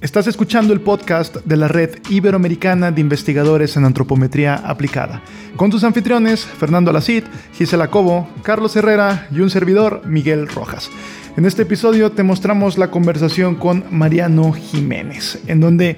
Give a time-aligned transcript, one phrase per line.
[0.00, 5.22] Estás escuchando el podcast de la Red Iberoamericana de Investigadores en Antropometría Aplicada,
[5.56, 7.24] con tus anfitriones Fernando Alacid,
[7.54, 10.88] Gisela Cobo, Carlos Herrera y un servidor, Miguel Rojas.
[11.36, 15.96] En este episodio te mostramos la conversación con Mariano Jiménez, en donde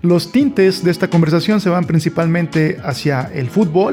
[0.00, 3.92] los tintes de esta conversación se van principalmente hacia el fútbol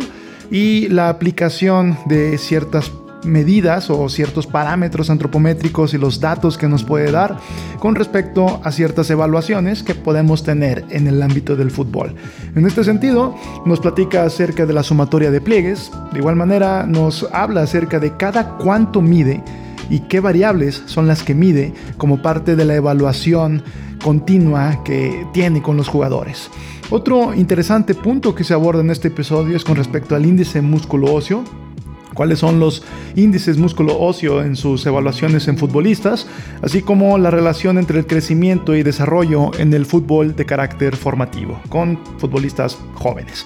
[0.50, 6.84] y la aplicación de ciertas medidas o ciertos parámetros antropométricos y los datos que nos
[6.84, 7.38] puede dar
[7.80, 12.16] con respecto a ciertas evaluaciones que podemos tener en el ámbito del fútbol.
[12.56, 13.36] En este sentido,
[13.66, 18.16] nos platica acerca de la sumatoria de pliegues, de igual manera nos habla acerca de
[18.18, 19.44] cada cuánto mide
[19.90, 23.64] y qué variables son las que mide como parte de la evaluación
[24.04, 26.50] continua que tiene con los jugadores.
[26.90, 31.14] Otro interesante punto que se aborda en este episodio es con respecto al índice músculo
[31.14, 31.44] óseo,
[32.20, 32.84] cuáles son los
[33.16, 36.28] índices músculo-óseo en sus evaluaciones en futbolistas,
[36.62, 41.62] así como la relación entre el crecimiento y desarrollo en el fútbol de carácter formativo
[41.70, 43.46] con futbolistas jóvenes.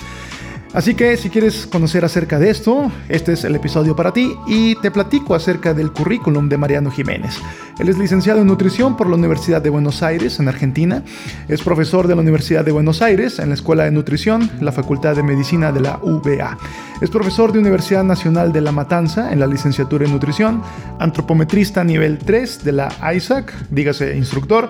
[0.74, 4.74] Así que si quieres conocer acerca de esto, este es el episodio para ti y
[4.82, 7.38] te platico acerca del currículum de Mariano Jiménez.
[7.78, 11.04] Él es licenciado en nutrición por la Universidad de Buenos Aires, en Argentina.
[11.48, 15.16] Es profesor de la Universidad de Buenos Aires en la Escuela de Nutrición, la Facultad
[15.16, 16.58] de Medicina de la UBA.
[17.02, 20.64] Es profesor de Universidad Nacional de La Matanza en la licenciatura en nutrición,
[20.98, 24.70] antropometrista nivel 3 de la ISAC, dígase instructor.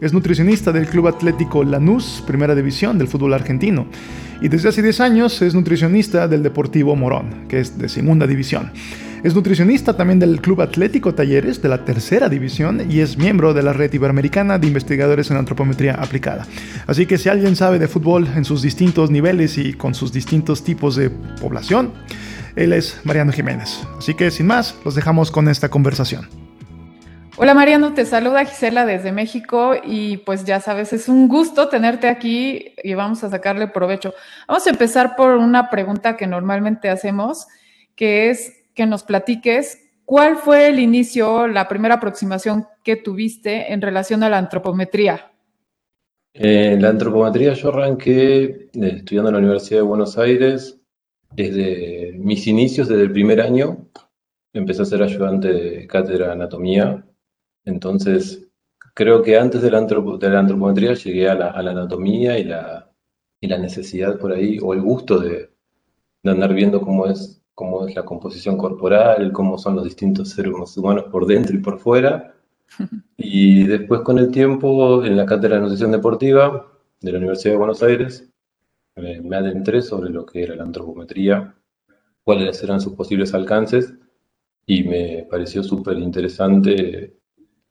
[0.00, 3.86] Es nutricionista del Club Atlético Lanús, primera división del fútbol argentino
[4.42, 8.72] y desde hace 10 años es nutricionista del Deportivo Morón, que es de segunda división.
[9.22, 13.62] Es nutricionista también del Club Atlético Talleres de la tercera división y es miembro de
[13.62, 16.44] la Red Iberoamericana de Investigadores en Antropometría Aplicada.
[16.88, 20.64] Así que si alguien sabe de fútbol en sus distintos niveles y con sus distintos
[20.64, 21.92] tipos de población,
[22.56, 23.86] él es Mariano Jiménez.
[23.96, 26.41] Así que sin más, los dejamos con esta conversación.
[27.38, 32.08] Hola Mariano, te saluda Gisela desde México y pues ya sabes, es un gusto tenerte
[32.08, 34.12] aquí y vamos a sacarle provecho.
[34.46, 37.46] Vamos a empezar por una pregunta que normalmente hacemos,
[37.96, 43.80] que es que nos platiques cuál fue el inicio, la primera aproximación que tuviste en
[43.80, 45.32] relación a la antropometría.
[46.34, 50.82] En la antropometría yo arranqué eh, estudiando en la Universidad de Buenos Aires
[51.34, 53.86] desde mis inicios, desde el primer año.
[54.52, 57.06] Empecé a ser ayudante de cátedra de anatomía
[57.64, 58.48] entonces,
[58.94, 62.88] creo que antes de la, antropometría llegué a la, anatomía y la,
[63.58, 65.50] necesidad por ahí, o el gusto de,
[66.24, 71.04] andar viendo cómo es, cómo es la composición corporal, cómo son los distintos seres humanos
[71.10, 72.34] por dentro y por fuera.
[73.24, 76.66] Y después con el tiempo, en la cátedra de nutrición deportiva
[77.00, 78.28] de la Universidad de Buenos Aires,
[78.96, 81.54] me adentré sobre lo que era la antropometría,
[82.24, 83.94] cuáles eran sus posibles alcances,
[84.66, 87.16] y me pareció súper interesante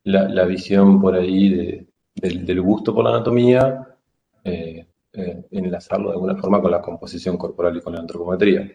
[0.03, 1.85] la, visión por ahí
[2.15, 3.87] del, gusto por la anatomía,
[4.43, 8.71] eh, eh, enlazarlo de alguna forma con la composición corporal y con la antropometría.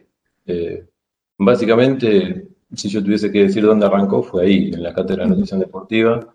[0.46, 0.86] Eh,
[1.38, 5.60] básicamente, si yo tuviese que decir dónde arrancó, fue ahí, en la cátedra de nutrición
[5.60, 6.34] deportiva.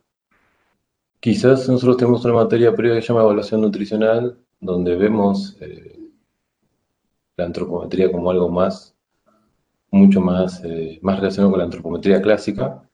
[1.20, 5.56] Quizás nosotros tenemos una materia previa que se llama evaluación nutricional, donde vemos
[7.38, 8.96] la antropometría como algo más,
[9.92, 10.64] mucho más,
[11.02, 12.90] más relacionado con la antropometría clásica,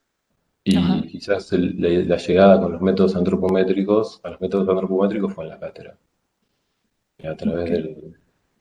[0.67, 5.59] y quizás la, llegada con los métodos antropométricos, a los métodos antropométricos fue en la
[5.59, 5.97] cátedra.
[7.23, 7.72] A través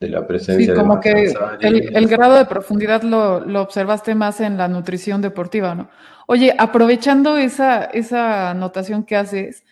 [0.00, 4.68] de la presencia sí, como que el, grado de profundidad lo, observaste más en la
[4.68, 5.90] nutrición deportiva, ¿no?
[6.26, 9.64] Oye, aprovechando esa, esa anotación que haces,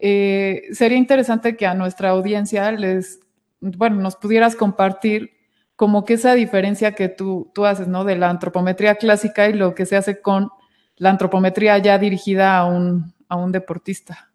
[0.00, 3.20] eh, sería interesante que a nuestra audiencia les,
[3.60, 5.32] bueno, nos pudieras compartir
[5.76, 8.04] como que esa diferencia que tú, tú haces, ¿no?
[8.04, 10.50] De la antropometría clásica y lo que se hace con
[10.98, 14.30] la antropometría ya dirigida a un, a un deportista?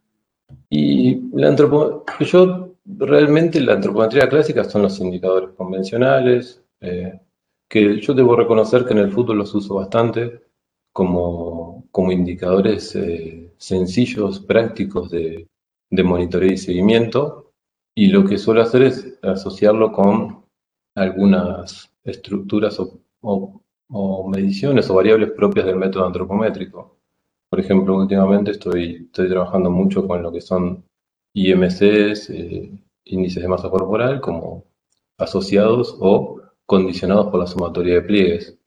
[0.69, 7.19] Y la antropo yo realmente la antropometría clásica son los indicadores convencionales, eh,
[7.69, 10.41] que yo debo reconocer que en el fútbol los uso bastante
[10.91, 15.47] como, como indicadores eh, sencillos, prácticos de,
[15.90, 17.52] de monitoreo y seguimiento.
[17.96, 20.46] Y lo que suelo hacer es asociarlo con
[20.96, 23.62] algunas estructuras o o
[24.28, 26.97] mediciones o variables propias del método antropométrico.
[27.50, 30.85] Por ejemplo, últimamente estoy, estoy trabajando mucho con lo que son
[31.34, 32.72] IMCs, eh,
[33.06, 34.66] índices de masa corporal, como
[35.18, 38.58] asociados o condicionados por la sumatoria de pliegues.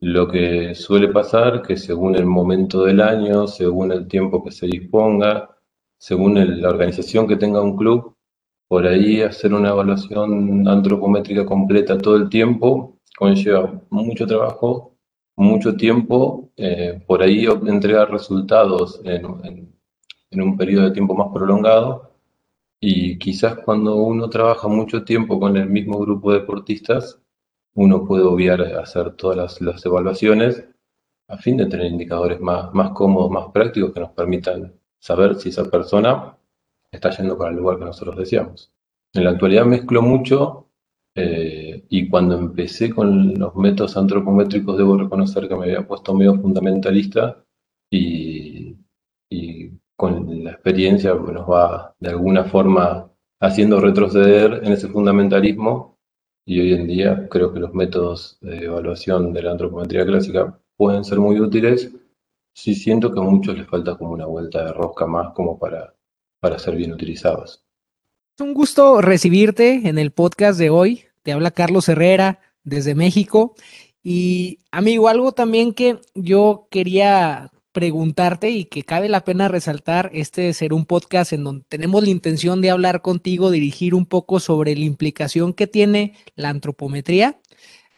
[0.00, 4.66] Lo que suele pasar que según el momento del año, según el tiempo que se
[4.66, 5.50] disponga,
[5.98, 8.16] según la organización que tenga un club,
[8.68, 14.96] por ahí hacer una evaluación antropométrica completa todo el tiempo conlleva mucho trabajo,
[15.36, 19.24] mucho tiempo, eh, por ahí entregar resultados en,
[20.32, 22.10] un periodo de tiempo más prolongado,
[22.82, 27.20] Y quizás cuando uno trabaja mucho tiempo con el mismo grupo de deportistas,
[27.74, 30.64] uno puede obviar hacer todas las, evaluaciones
[31.28, 35.50] a fin de tener indicadores más, más cómodos, más prácticos que nos permitan saber si
[35.50, 36.36] esa persona
[36.90, 38.72] está yendo para el lugar que nosotros deseamos.
[39.12, 40.69] En la actualidad mezclo mucho
[41.14, 46.36] eh, y cuando empecé con los métodos antropométricos debo reconocer que me había puesto medio
[46.36, 47.44] fundamentalista
[47.90, 48.76] y,
[49.96, 55.98] con la experiencia nos va de alguna forma haciendo retroceder en ese fundamentalismo
[56.46, 61.04] y hoy en día creo que los métodos de evaluación de la antropometría clásica pueden
[61.04, 61.94] ser muy útiles.
[62.54, 65.94] Sí siento que a muchos les falta como una vuelta de rosca más como para,
[66.40, 67.62] para ser bien utilizados.
[68.40, 71.04] Un gusto recibirte en el podcast de hoy.
[71.22, 73.54] Te habla Carlos Herrera desde México.
[74.02, 80.52] Y amigo, algo también que yo quería preguntarte y que cabe la pena resaltar este
[80.54, 84.74] ser un podcast en donde tenemos la intención de hablar contigo, dirigir un poco sobre
[84.74, 87.38] la implicación que tiene la antropometría,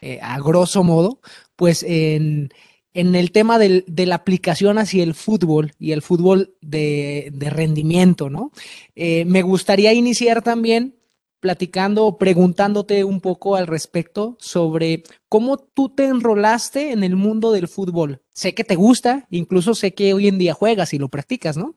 [0.00, 1.20] eh, a grosso modo,
[1.54, 2.50] pues en,
[2.94, 8.52] el tema de la aplicación hacia el fútbol y el fútbol de, rendimiento, ¿no?
[8.94, 10.96] Eh, me gustaría iniciar también
[11.40, 17.50] platicando o preguntándote un poco al respecto sobre cómo tú te enrolaste en el mundo
[17.50, 18.20] del fútbol.
[18.32, 21.74] Sé que te gusta, incluso sé que hoy en día juegas y lo practicas, ¿no?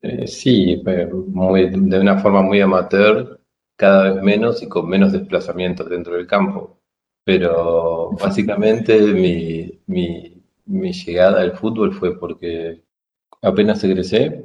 [0.00, 0.82] Eh, sí,
[1.28, 3.40] muy, de una forma muy amateur,
[3.76, 6.81] cada vez menos y con menos desplazamientos dentro del campo.
[7.24, 12.82] Pero básicamente mi, mi, mi llegada al fútbol fue porque
[13.42, 14.44] apenas egresé,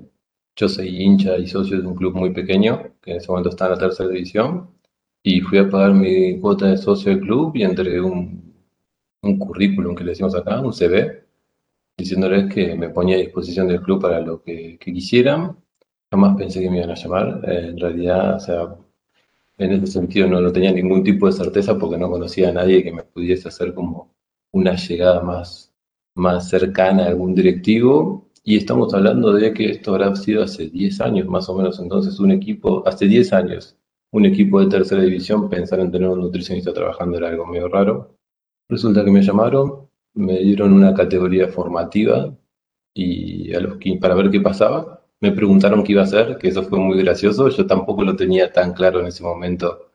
[0.55, 3.65] yo soy hincha y socio de un club muy pequeño, que en ese momento está
[3.65, 4.69] en la tercera división,
[5.23, 8.47] y fui a pagar mi cuota de socio del club y entregué un,
[9.23, 11.25] un currículum que le decimos acá, un CV,
[11.97, 15.57] diciéndoles que me ponía a disposición del club para lo que, quisieran.
[16.11, 17.41] Jamás pensé que me iban a llamar.
[17.49, 18.75] en realidad, o sea,
[19.57, 22.93] en ese sentido no, tenía ningún tipo de certeza porque no conocía a nadie que
[22.93, 24.15] me pudiese hacer como
[24.51, 25.73] una llegada más,
[26.15, 28.29] más cercana a algún directivo.
[28.43, 32.19] Y estamos hablando de que esto habrá sido hace 10 años más o menos, entonces
[32.19, 33.77] un equipo, hace 10 años,
[34.11, 38.15] un equipo de tercera división pensar en tener un nutricionista trabajando era algo medio raro.
[38.69, 42.33] Resulta que me llamaron, me dieron una categoría formativa
[42.93, 46.63] y a los para ver qué pasaba, me preguntaron qué iba a hacer, que eso
[46.63, 49.91] fue muy gracioso, yo tampoco lo tenía tan claro en ese momento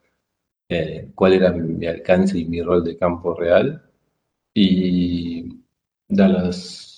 [0.69, 3.83] eh, cuál era mi alcance y mi rol de campo real.
[4.53, 5.61] Y
[6.07, 6.93] da las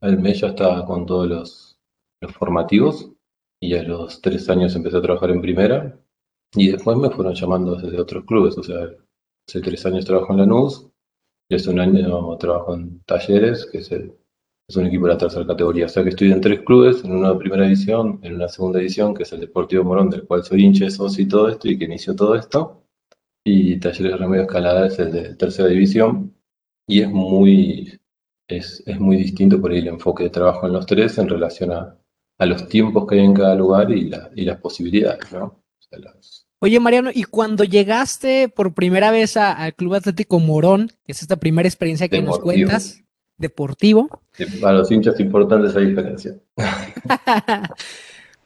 [0.00, 1.64] al mes ya estaba con todos los,
[2.38, 3.10] formativos
[3.60, 5.98] y a los tres años empecé a trabajar en primera
[6.52, 8.88] y después me fueron llamando desde otros clubes, o sea,
[9.46, 10.88] hace tres años trabajo en Lanús
[11.48, 13.90] y hace un año trabajo en Talleres, que es,
[14.68, 17.12] es un equipo de la tercera categoría, o sea que estoy en tres clubes, en
[17.12, 20.62] una primera división, en una segunda división, que es el Deportivo Morón, del cual soy
[20.62, 22.84] hincha, socio y todo esto, y que inició todo esto,
[23.44, 26.34] y Talleres Remedio Escalada es el de tercera división,
[26.86, 27.98] y es muy,
[28.46, 31.96] es, muy distinto por ahí el enfoque de trabajo en los tres en relación a,
[32.40, 35.62] los tiempos que hay en cada lugar y, las posibilidades, ¿no?
[36.60, 41.36] Oye, Mariano, y cuando llegaste por primera vez al Club Atlético Morón, que es esta
[41.36, 43.02] primera experiencia que nos cuentas,
[43.38, 44.20] deportivo.
[44.60, 46.34] Para los hinchas importantes esa diferencia.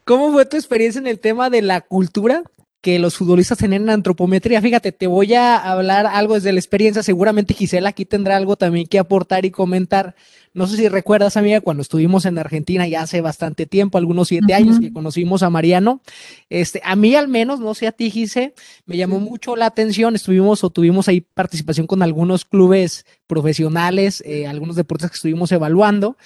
[0.04, 2.42] ¿Cómo fue tu experiencia en el tema de la cultura?
[2.82, 4.60] que los futbolistas tienen antropometría.
[4.60, 7.04] Fíjate, te voy a hablar algo desde la experiencia.
[7.04, 10.16] Seguramente Gisela aquí tendrá algo también que aportar y comentar.
[10.54, 14.52] No sé si recuerdas, amiga, cuando estuvimos en Argentina ya hace bastante tiempo, algunos siete
[14.52, 16.02] años que conocimos a Mariano.
[16.50, 18.52] Este, a mí al menos, no sé a ti, Gise,
[18.84, 20.14] me llamó mucho la atención.
[20.14, 26.18] Estuvimos o tuvimos ahí participación con algunos clubes profesionales, eh, algunos deportes que estuvimos evaluando.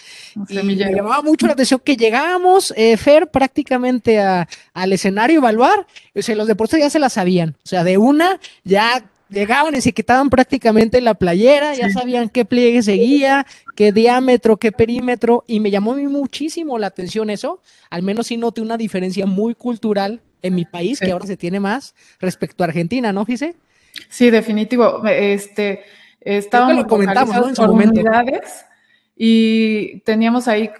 [0.48, 5.86] y me llamaba mucho la atención que llegábamos, eh, Fer, prácticamente al escenario a evaluar.
[6.16, 7.56] O sea, los deportes ya se la sabían.
[7.64, 12.44] O sea, de una ya llegaban y se quitaban prácticamente la playera, ya sabían qué
[12.44, 18.28] pliegue seguía, qué diámetro, qué perímetro, y me llamó muchísimo la atención eso, al menos
[18.28, 22.62] sí noté una diferencia muy cultural en mi país, que ahora se tiene más respecto
[22.62, 23.56] a Argentina, ¿no, Gise?
[24.08, 25.02] Sí, definitivo.
[25.06, 25.82] Este,
[26.20, 28.00] estábamos comentamos, En su momento.
[29.18, 30.70] Y teníamos ahí,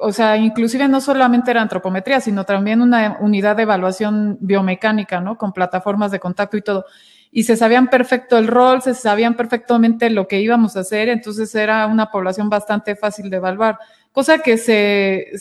[0.00, 5.38] o sea, inclusive no solamente era antropometría, sino también una unidad de evaluación biomecánica, ¿no?
[5.38, 6.84] Con plataformas de contacto y todo
[7.36, 11.52] y se sabían perfecto el rol, se sabían perfectamente lo que íbamos a hacer, entonces
[11.56, 13.76] era una población bastante fácil de evaluar,
[14.12, 15.32] cosa que se,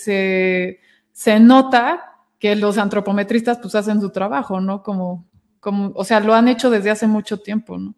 [1.13, 2.03] se, nota
[2.39, 4.81] que los antropometristas pues hacen su trabajo, ¿no?
[4.81, 7.93] Como, como, o sea, lo han hecho desde hace mucho tiempo, ¿no?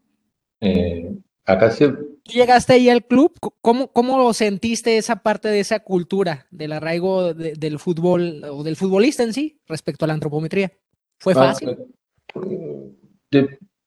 [0.60, 1.88] Eh, acá se...
[1.88, 3.32] ¿Tú llegaste ahí al club?
[3.62, 9.24] ¿Cómo, cómo sentiste esa parte de esa cultura del arraigo del fútbol o del futbolista
[9.24, 10.74] en sí respecto a la antropometría?
[11.18, 11.78] ¿Fue ah, fácil?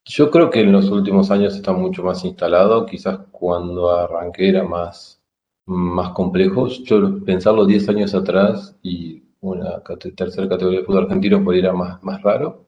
[0.09, 2.85] Yo creo que en los últimos años está mucho más instalado.
[2.85, 5.21] Quizás cuando arranqué era más,
[5.67, 6.67] más complejo.
[6.67, 9.83] Yo pensarlo 10 años atrás y una
[10.15, 12.65] tercera categoría de fútbol argentino por era más, más raro.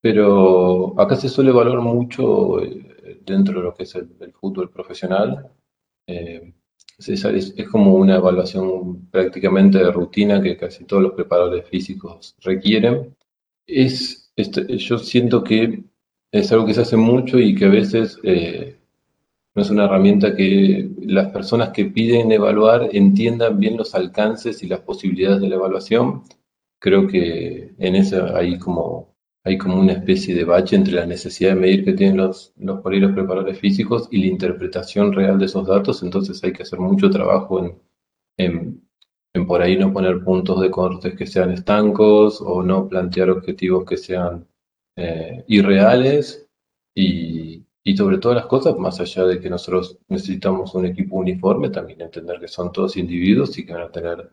[0.00, 5.52] Pero acá se suele valorar mucho eh, dentro de lo que es el, fútbol profesional.
[6.08, 6.52] Eh,
[6.98, 13.16] es, es, como una evaluación prácticamente de rutina que casi todos los preparadores físicos requieren.
[13.66, 15.84] Es, este, yo siento que
[16.32, 18.78] es algo que se hace mucho y que a veces eh,
[19.54, 24.66] no es una herramienta que las personas que piden evaluar entiendan bien los alcances y
[24.66, 26.22] las posibilidades de la evaluación.
[26.80, 31.50] Creo que en eso hay como, hay como una especie de bache entre la necesidad
[31.50, 36.02] de medir que tienen los, los preparadores físicos y la interpretación real de esos datos.
[36.02, 37.78] Entonces hay que hacer mucho trabajo en,
[38.38, 38.88] en,
[39.34, 43.84] en por ahí no poner puntos de cortes que sean estancos o no plantear objetivos
[43.84, 44.46] que sean
[44.96, 46.48] eh, irreales
[46.94, 51.70] y, y sobre todas las cosas, más allá de que nosotros necesitamos un equipo uniforme,
[51.70, 54.30] también entender que son todos individuos y que van a tener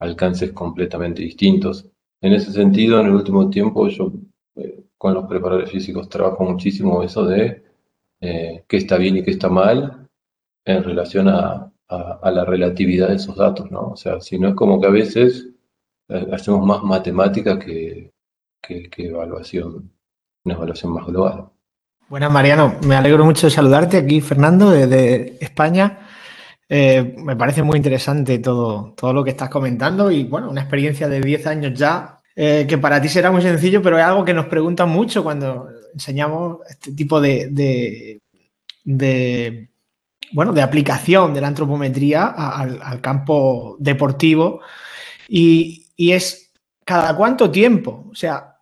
[0.00, 1.86] alcances completamente distintos.
[2.20, 4.12] En ese sentido, en el último tiempo yo
[4.56, 7.64] eh, con los preparadores físicos trabajo muchísimo eso de
[8.20, 10.08] eh, qué está bien y qué está mal
[10.66, 13.92] en relación a, a, la relatividad de esos datos, ¿no?
[13.92, 15.48] O sea, si no es como que a veces
[16.08, 18.12] eh, hacemos más matemática que,
[18.62, 19.90] que, que evaluación,
[20.44, 21.50] una evaluación más global.
[22.08, 22.76] Buenas, Mariano.
[22.86, 26.00] Me alegro mucho de saludarte aquí, Fernando, desde España.
[26.68, 31.08] Eh, me parece muy interesante todo, todo lo que estás comentando y, bueno, una experiencia
[31.08, 34.34] de 10 años ya, eh, que para ti será muy sencillo, pero es algo que
[34.34, 38.20] nos preguntan mucho cuando enseñamos este tipo de,
[38.84, 39.70] de,
[40.32, 44.60] bueno, de aplicación de la antropometría al, campo deportivo
[45.28, 46.52] y, y es
[46.84, 48.08] cada cuánto tiempo.
[48.10, 48.56] O sea,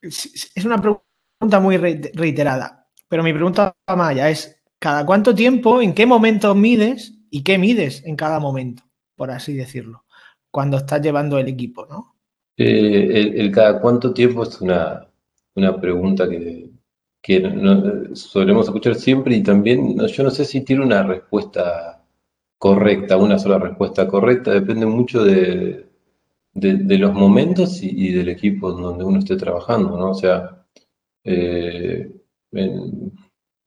[0.00, 1.07] es una pregunta
[1.40, 2.86] muy reiterada.
[3.08, 8.04] Pero mi pregunta, Maya, es, ¿cada cuánto tiempo, en qué momento mides y qué mides
[8.04, 8.82] en cada momento,
[9.16, 10.04] por así decirlo,
[10.50, 12.16] cuando estás llevando el equipo, ¿no?
[12.56, 15.06] Eh, el, cada cuánto tiempo es una,
[15.54, 16.68] una pregunta que,
[17.22, 22.04] que no, solemos escuchar siempre y también yo no sé si tiene una respuesta
[22.58, 25.86] correcta, una sola respuesta correcta, depende mucho de,
[26.54, 30.10] de, los momentos y, del equipo donde uno esté trabajando, ¿no?
[30.10, 30.57] O sea,
[31.24, 32.10] eh,
[32.52, 33.12] en,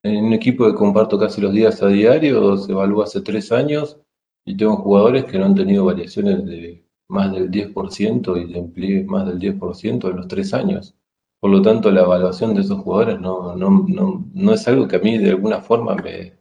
[0.03, 3.99] un equipo que comparto casi los días a diario, se evalúa hace tres años
[4.45, 9.05] y tengo jugadores que no han tenido variaciones de más del 10% y de empleo
[9.05, 10.95] más del 10% en los tres años.
[11.39, 14.97] Por lo tanto, la evaluación de esos jugadores no, no, no, no es algo que
[14.97, 16.33] a mí de alguna forma me,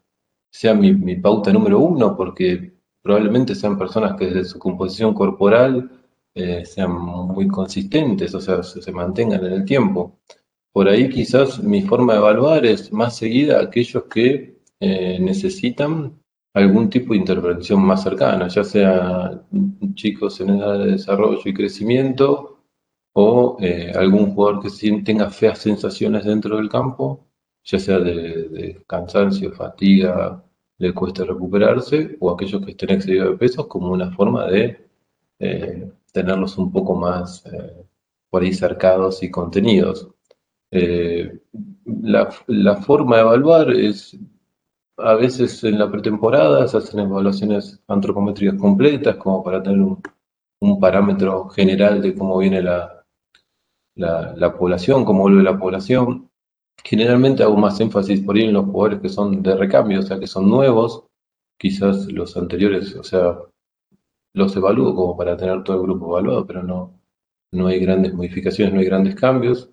[0.51, 5.91] sea mi, mi, pauta número uno, porque probablemente sean personas que desde su composición corporal
[6.35, 10.19] eh, sean muy consistentes, o sea, se, se mantengan en el tiempo.
[10.73, 16.21] Por ahí quizás mi forma de evaluar es más seguida a aquellos que eh, necesitan
[16.55, 19.43] algún tipo de intervención más cercana, ya sea
[19.95, 22.59] chicos en edad de desarrollo y crecimiento
[23.13, 27.27] o eh, algún jugador que tenga feas sensaciones dentro del campo,
[27.65, 30.43] ya sea de, cansancio, fatiga,
[30.79, 34.89] le cuesta recuperarse, o aquellos que estén excedidos de pesos como una forma de
[35.41, 37.45] eh, tenerlos un poco más
[38.31, 40.09] por ahí cercados y contenidos.
[40.73, 41.41] Eh,
[41.85, 44.17] la, la, forma de evaluar es,
[44.99, 50.01] a veces en la pretemporada se hacen evaluaciones antropométricas completas como para tener un,
[50.61, 53.05] un parámetro general de cómo viene la,
[53.97, 56.31] la, la, población, cómo vuelve la población.
[56.85, 60.19] Generalmente hago más énfasis por ahí en los jugadores que son de recambio, o sea,
[60.19, 61.05] que son nuevos.
[61.59, 63.39] Quizás los anteriores, o sea,
[64.35, 67.01] los evalúo como para tener todo el grupo evaluado, pero no,
[67.53, 69.71] no hay grandes modificaciones, no hay grandes cambios.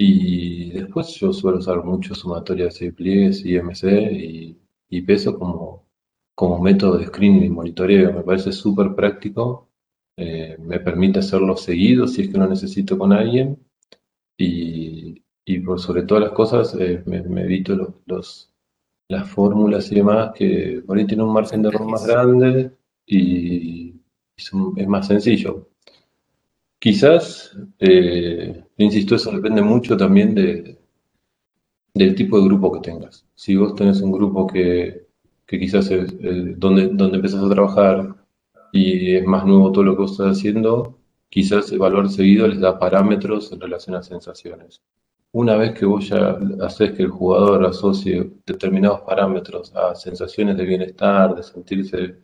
[0.00, 4.56] Y después yo suelo usar mucho sumatorias de pliegues, IMC y,
[4.88, 5.86] y peso como,
[6.34, 8.12] como método de screening y monitoreo.
[8.12, 9.68] Me parece súper práctico.
[10.16, 13.58] Eh, me permite hacerlo seguido si es que lo necesito con alguien.
[14.38, 18.52] Y, y por sobre todas las cosas eh, me, evito los, los,
[19.08, 22.70] las fórmulas y demás que por ahí tienen un margen de error más grande
[23.06, 23.94] y,
[24.36, 24.52] es
[24.86, 25.68] más sencillo.
[26.78, 30.78] Quizás, eh, insisto, eso depende mucho también de,
[31.94, 33.26] del tipo de grupo que tengas.
[33.34, 35.06] Si vos tenés un grupo que,
[35.46, 36.14] que quizás es
[36.58, 38.16] donde, donde empezás a trabajar
[38.72, 42.60] y es más nuevo todo lo que vos estás haciendo, quizás el valor seguido les
[42.60, 44.82] da parámetros en relación a sensaciones.
[45.32, 50.64] una vez que vos ya haces que el jugador asocie determinados parámetros a sensaciones de
[50.64, 52.16] bienestar, de sentirse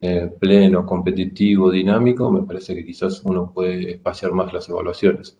[0.00, 5.38] eh, pleno, competitivo, dinámico, me parece que quizás uno puede espaciar más las evaluaciones.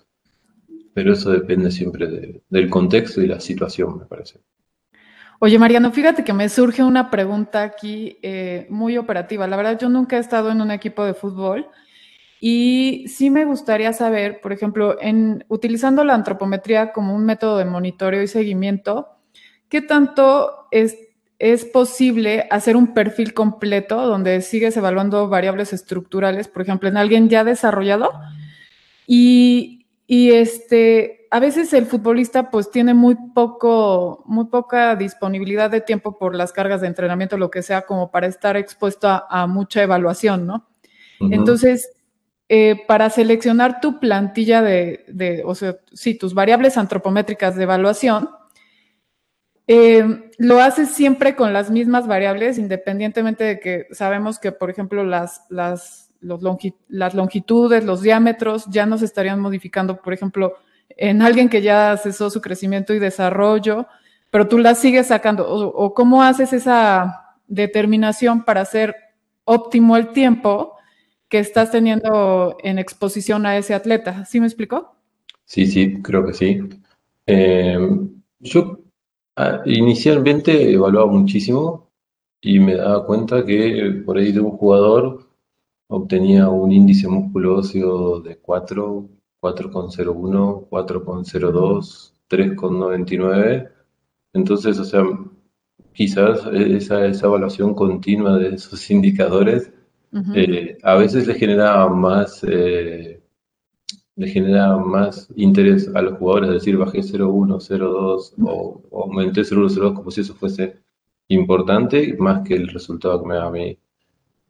[0.95, 4.41] Pero eso depende siempre del contexto y la situación, me parece.
[5.45, 9.47] Oye, Mariano, fíjate que me surge una pregunta aquí eh, muy operativa.
[9.49, 11.67] La verdad, yo nunca he estado en un equipo de fútbol
[12.41, 17.65] y sí me gustaría saber, por ejemplo, en utilizando la antropometría como un método de
[17.65, 19.09] monitoreo y seguimiento,
[19.69, 20.97] ¿qué tanto es,
[21.41, 27.29] es posible hacer un perfil completo donde sigues evaluando variables estructurales, por ejemplo, en alguien
[27.29, 28.13] ya desarrollado?
[29.07, 35.81] Y, y este, a veces el futbolista pues tiene muy poco, muy poca disponibilidad de
[35.81, 39.83] tiempo por las cargas de entrenamiento, lo que sea, como para estar expuesto a, mucha
[39.83, 40.69] evaluación, ¿no?
[41.21, 41.89] Entonces,
[42.49, 48.29] eh, para seleccionar tu plantilla de, o sea, sí, tus variables antropométricas de evaluación,
[49.69, 55.05] eh, lo haces siempre con las mismas variables, independientemente de que sabemos que, por ejemplo,
[55.05, 60.55] las, las, las longitudes, los diámetros ya no se estarían modificando, por ejemplo,
[60.97, 63.87] en alguien que ya cesó su crecimiento y desarrollo,
[64.31, 68.95] pero tú la sigues sacando, o, cómo haces esa determinación para hacer
[69.45, 70.77] óptimo el tiempo
[71.29, 74.25] que estás teniendo en exposición a ese atleta.
[74.25, 74.95] ¿Sí me explicó?
[75.45, 76.61] Sí, sí, creo que sí.
[77.27, 77.79] Eh,
[78.41, 78.81] yo
[79.37, 81.91] ah, inicialmente evaluaba muchísimo
[82.41, 85.32] y me daba cuenta que por ahí de un jugador
[85.93, 89.09] obtenía un índice musculoso de 4,
[89.41, 93.71] 4,01, 4,02, 3,99.
[94.33, 95.03] Entonces, o sea,
[95.93, 99.71] quizás esa, esa, evaluación continua de esos indicadores
[100.35, 103.23] eh, a veces le genera más eh,
[104.17, 109.41] le genera más interés a los jugadores, es decir, bajé 0,1, 0,2 o, o aumenté
[109.43, 110.83] 0,1, como si eso fuese
[111.29, 113.79] importante, más que el resultado que me da a mí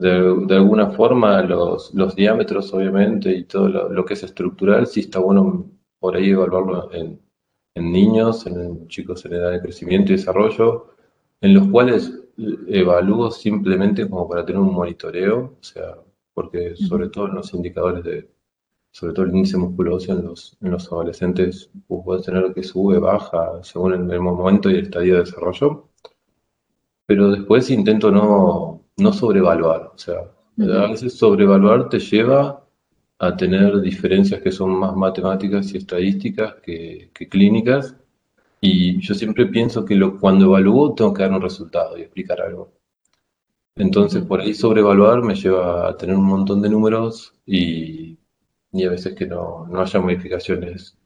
[0.02, 5.20] de, alguna forma los, los, diámetros, obviamente, y todo lo, que es estructural, sí está
[5.20, 7.20] bueno por ahí evaluarlo en,
[7.74, 10.88] en, niños, en chicos en edad de crecimiento y desarrollo,
[11.40, 12.12] en los cuales
[12.68, 15.96] evalúo simplemente como para tener un monitoreo, o sea,
[16.34, 18.28] porque sobre todo en los indicadores de,
[18.90, 23.62] sobre todo el índice musculoso en los, en los adolescentes, puede tener que sube, baja,
[23.62, 25.88] según el, el momento y el estadio de desarrollo.
[27.06, 28.71] Pero después intento no,
[29.02, 29.92] no sobrevaluar.
[29.94, 30.20] O sea,
[30.58, 32.64] a veces sobrevaluar te lleva
[33.18, 37.96] a tener diferencias que son más matemáticas y estadísticas que, clínicas.
[38.60, 42.40] Y yo siempre pienso que lo, cuando evalúo tengo que dar un resultado y explicar
[42.40, 42.72] algo.
[43.76, 48.18] Entonces, por ahí sobrevaluar me lleva a tener un montón de números y,
[48.74, 50.96] a veces que no, haya modificaciones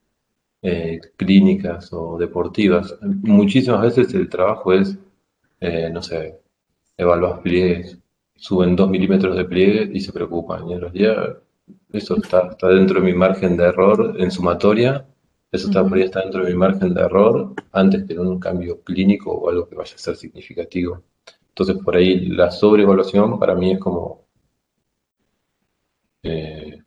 [0.63, 2.97] eh, clínicas o deportivas.
[3.03, 4.99] Muchísimas veces el trabajo es,
[5.61, 6.41] eh, no sé,
[6.97, 7.99] evaluas pliegues,
[8.35, 10.69] suben 2 milímetros de pliegue y se preocupan.
[10.69, 11.39] Y en realidad
[11.93, 15.07] eso está, está dentro de mi margen de error en sumatoria,
[15.53, 18.83] eso está, por ahí está dentro de mi margen de error antes que un cambio
[18.83, 21.03] clínico o algo que vaya a ser significativo.
[21.49, 24.27] Entonces por ahí la sobreevaluación para mí es como...
[26.23, 26.83] Eh,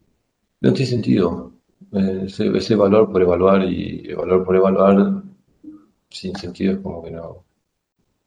[0.61, 1.53] no tiene sentido.
[1.93, 5.23] Eh, ese, valor por evaluar y valor por evaluar
[6.09, 7.45] sin sentido es como que no,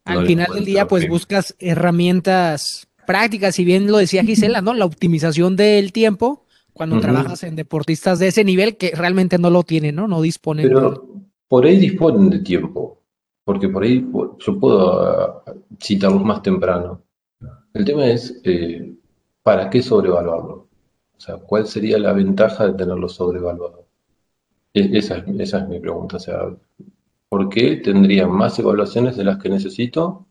[0.05, 4.75] al final del día, pues buscas herramientas prácticas, si bien lo decía Gisela, ¿no?
[4.75, 9.63] La optimización del tiempo cuando trabajas en deportistas de ese nivel que realmente no lo
[9.63, 10.09] tienen, ¿no?
[10.09, 10.69] No disponen.
[10.69, 11.07] Pero
[11.49, 13.03] por ahí disponen de tiempo,
[13.45, 14.07] porque por ahí
[14.39, 17.03] yo puedo uh, citarlos más temprano.
[17.75, 18.95] El tema es, eh,
[19.43, 20.69] ¿para qué sobrevaluarlo?
[21.17, 23.87] O sea, ¿cuál sería la ventaja de tenerlo sobrevaluado?
[24.75, 26.17] E-, esa, esa es mi pregunta.
[26.17, 26.39] O sea,
[27.33, 30.27] ¿Por qué tendría más evaluaciones de las que necesito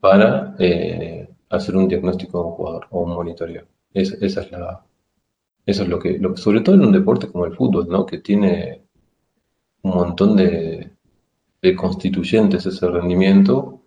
[0.00, 3.66] para eh, hacer un diagnóstico de un jugador o un monitoreo.
[3.94, 4.84] esa es la,
[5.64, 8.04] eso es lo que, sobre todo en un deporte como el fútbol, ¿no?
[8.04, 8.82] que tiene
[9.82, 10.90] un montón de,
[11.76, 13.82] constituyentes ese rendimiento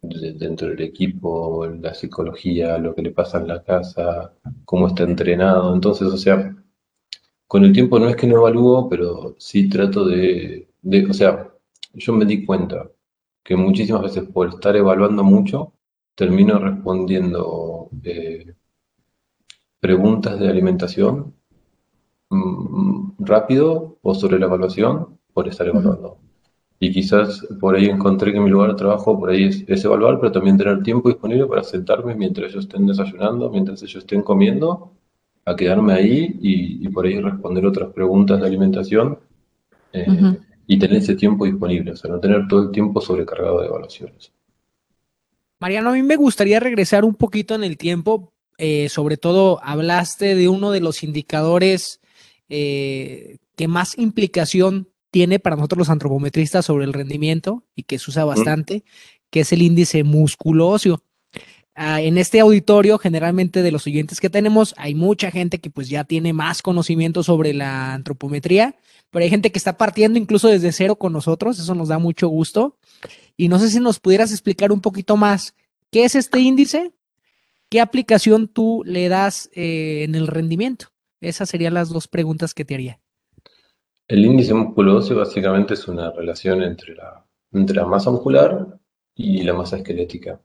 [0.00, 4.32] dentro del equipo, la psicología, lo que le pasa en la casa,
[4.64, 5.74] cómo está entrenado.
[5.74, 6.56] Entonces, o sea,
[7.46, 11.50] con el tiempo no es que no evalúo, pero sí trato de o sea,
[11.94, 12.90] yo me di cuenta
[13.42, 15.72] que muchísimas veces por estar evaluando mucho,
[16.14, 18.54] termino respondiendo eh,
[19.80, 21.34] preguntas de alimentación
[22.30, 26.18] mm, rápido o sobre la evaluación por estar evaluando.
[26.80, 30.32] Y quizás por ahí encontré que mi lugar de trabajo por ahí es, evaluar, pero
[30.32, 34.92] también tener tiempo disponible para sentarme mientras ellos estén desayunando, mientras ellos estén comiendo,
[35.44, 39.18] a quedarme ahí y por ahí responder otras preguntas de alimentación
[39.92, 40.06] eh,
[40.70, 44.32] y tener ese tiempo disponible, o sea, no tener todo el tiempo sobrecargado de evaluaciones.
[45.58, 50.34] Mariano, a mí me gustaría regresar un poquito en el tiempo, eh, sobre todo hablaste
[50.34, 52.00] de uno de los indicadores
[52.50, 58.10] eh, que más implicación tiene para nosotros los antropometristas sobre el rendimiento y que se
[58.10, 58.84] usa bastante,
[59.30, 61.02] que es el índice músculo óseo.
[61.80, 65.88] Ah, en este auditorio, generalmente de los oyentes que tenemos, hay mucha gente que pues
[65.88, 68.74] ya tiene más conocimiento sobre la antropometría,
[69.12, 72.26] pero hay gente que está partiendo incluso desde cero con nosotros, eso nos da mucho
[72.26, 72.76] gusto.
[73.36, 75.54] Y no sé si nos pudieras explicar un poquito más
[75.92, 76.90] qué es este índice,
[77.68, 80.86] qué aplicación tú le das eh, en el rendimiento.
[81.20, 82.98] Esas serían las dos preguntas que te haría.
[84.08, 88.80] El índice musculoso básicamente es una relación entre la, entre la masa muscular
[89.14, 90.40] y la masa esquelética.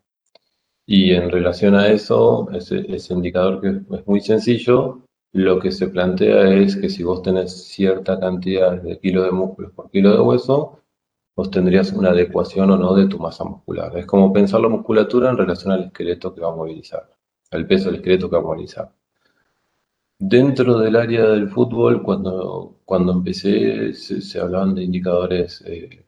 [0.86, 6.54] Y en relación a eso, ese, indicador que es muy sencillo, lo que se plantea
[6.54, 10.80] es que si vos tenés cierta cantidad de kilos de músculos por kilo de hueso,
[11.36, 13.98] vos tendrías una adecuación o no de tu masa muscular.
[13.98, 17.10] Es como pensar la musculatura en relación al esqueleto que va a movilizar,
[17.52, 18.92] al peso del esqueleto que va a movilizar.
[20.20, 26.06] Dentro del área del fútbol, cuando, cuando empecé, se, hablaban de indicadores eh,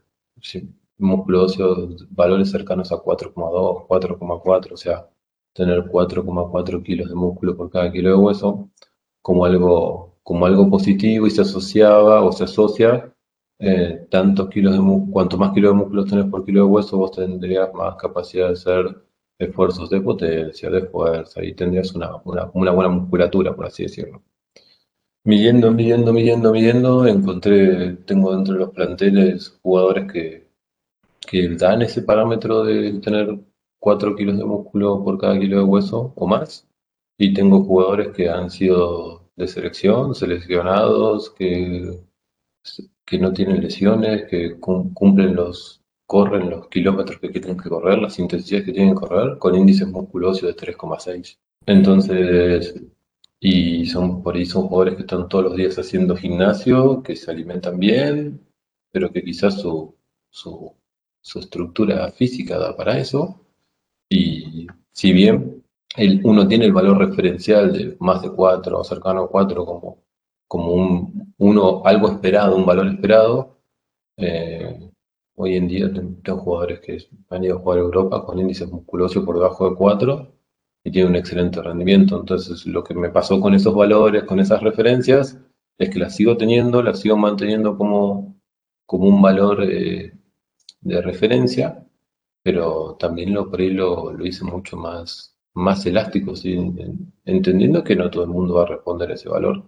[0.97, 5.09] músculo óseo, valores cercanos a 4,2, 4,4, o sea,
[5.53, 8.69] tener 4,4 kilos de músculo por cada kilo de hueso,
[9.21, 13.13] como algo, como algo positivo y se asociaba o se asocia
[13.59, 16.97] eh, tantos kilos de músculo, cuanto más kilos de músculo tenés por kilo de hueso,
[16.97, 18.95] vos tendrías más capacidad de hacer
[19.39, 24.23] esfuerzos de potencia, de fuerza, y tendrías una, una, una buena musculatura, por así decirlo.
[25.25, 30.44] Midiendo, midiendo, midiendo, midiendo, encontré, tengo dentro de los planteles jugadores que,
[31.25, 33.39] que dan ese parámetro de tener
[33.79, 36.67] 4 kilos de músculo por cada kilo de hueso o más.
[37.17, 41.99] Y tengo jugadores que han sido de selección, seleccionados, que,
[43.05, 48.19] que no tienen lesiones, que cumplen los, corren los kilómetros que tienen que correr, las
[48.19, 51.37] intensidades que tienen que correr, con índices musculosos de 3,6.
[51.65, 52.75] Entonces,
[53.39, 57.31] y son por ahí son jugadores que están todos los días haciendo gimnasio, que se
[57.31, 58.41] alimentan bien,
[58.91, 59.95] pero que quizás su,
[60.29, 60.73] su
[61.25, 63.41] su estructura física da para eso.
[64.09, 65.63] Y si bien
[65.97, 70.03] el, uno tiene el valor referencial de más de 4 o cercano a 4 como,
[70.47, 73.57] como un, uno, algo esperado, un valor esperado,
[74.17, 74.91] eh,
[75.35, 79.25] hoy en día tengo jugadores que han ido a jugar a Europa con índices musculosos
[79.25, 80.31] por debajo de 4
[80.83, 82.19] y tienen un excelente rendimiento.
[82.19, 85.39] Entonces, lo que me pasó con esos valores, con esas referencias,
[85.79, 88.35] es que las sigo teniendo, las sigo manteniendo como,
[88.85, 90.13] como un valor eh,
[90.81, 91.83] de referencia,
[92.43, 96.33] pero también lo, por ahí lo, hice mucho más, más elástico,
[97.25, 99.63] entendiendo que no todo el mundo va a responder a ese valor.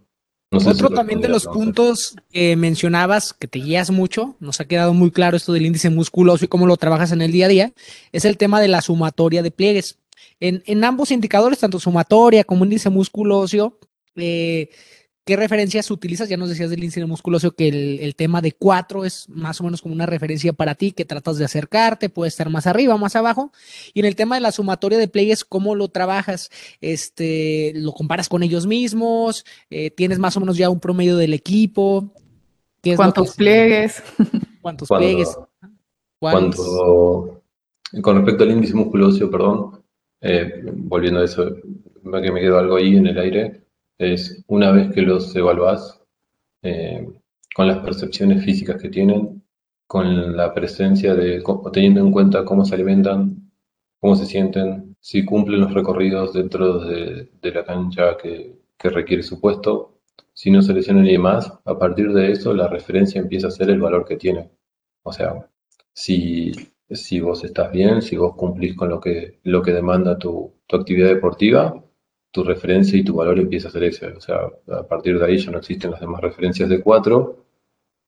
[0.51, 5.11] Otro también de los puntos que mencionabas, que te guías mucho, nos ha quedado muy
[5.11, 7.73] claro esto del índice musculoso y cómo lo trabajas en el día a día,
[8.13, 9.99] es el tema de la sumatoria de pliegues.
[10.39, 13.77] En, en ambos indicadores, tanto sumatoria como índice musculoso,
[14.15, 14.69] eh,
[15.27, 16.29] ¿Qué referencias utilizas?
[16.29, 19.81] Ya nos decías del índice musculoso que el, tema de 4 es más o menos
[19.81, 23.51] como una referencia para ti, que tratas de acercarte, puede estar más arriba, más abajo.
[23.93, 26.49] Y en el tema de la sumatoria de pliegues, ¿cómo lo trabajas?
[26.79, 29.43] Este, ¿Lo comparas con ellos mismos?
[29.69, 32.09] Eh, ¿Tienes más o menos ya un promedio del equipo?
[32.95, 34.01] ¿Cuántos pliegues?
[34.61, 35.37] ¿Cuántos pliegues?
[36.19, 37.43] Cuando,
[38.01, 39.83] con respecto al índice musculoso, perdón,
[40.21, 43.66] eh, volviendo a eso, que me quedó algo ahí en el aire
[43.97, 46.01] es una vez que los evaluás
[46.61, 47.07] eh,
[47.55, 49.43] con las percepciones físicas que tienen,
[49.87, 53.51] con la presencia de, teniendo en cuenta cómo se alimentan,
[53.99, 59.99] cómo se sienten, si cumplen los recorridos dentro de, la cancha que, requiere su puesto,
[60.33, 63.69] si no se lesionan y demás, a partir de eso la referencia empieza a ser
[63.69, 64.51] el valor que tiene.
[65.03, 65.49] O sea,
[65.93, 66.51] si,
[66.89, 70.75] si vos estás bien, si vos cumplís con lo que, lo que demanda tu, tu
[70.75, 71.83] actividad deportiva,
[72.31, 74.07] tu referencia y tu valor empieza a ser ese.
[74.07, 74.39] O sea,
[74.71, 77.45] a partir de ahí ya no existen las demás referencias de 4.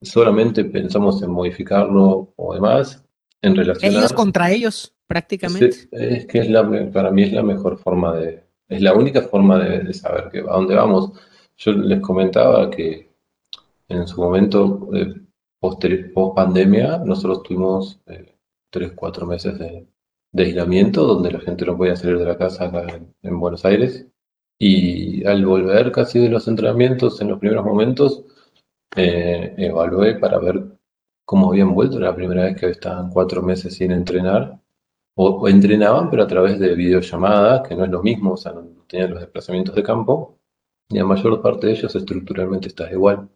[0.01, 3.03] Solamente pensamos en modificarlo o demás
[3.41, 5.87] en relación ellos contra ellos, prácticamente.
[5.91, 9.57] Es, que es la, para mí es la mejor forma de, es la única forma
[9.57, 11.11] de, saber que, a dónde vamos.
[11.57, 13.09] Yo les comentaba que
[13.87, 15.15] en su momento, eh,
[15.59, 15.83] post,
[16.35, 18.35] pandemia, nosotros tuvimos eh,
[18.69, 19.87] tres, cuatro meses de,
[20.31, 22.85] de aislamiento, donde la gente no podía salir de la casa acá
[23.21, 24.05] en, Buenos Aires.
[24.59, 28.23] Y al volver casi de los entrenamientos, en los primeros momentos,
[28.95, 30.63] eh, evalué para ver
[31.25, 31.99] cómo habían vuelto.
[31.99, 34.59] la primera vez que estaban cuatro meses sin entrenar.
[35.15, 38.63] O, entrenaban, pero a través de videollamadas, que no es lo mismo, o sea, no
[38.87, 40.39] tenían los desplazamientos de campo.
[40.89, 43.29] Y la mayor parte de ellos estructuralmente está igual.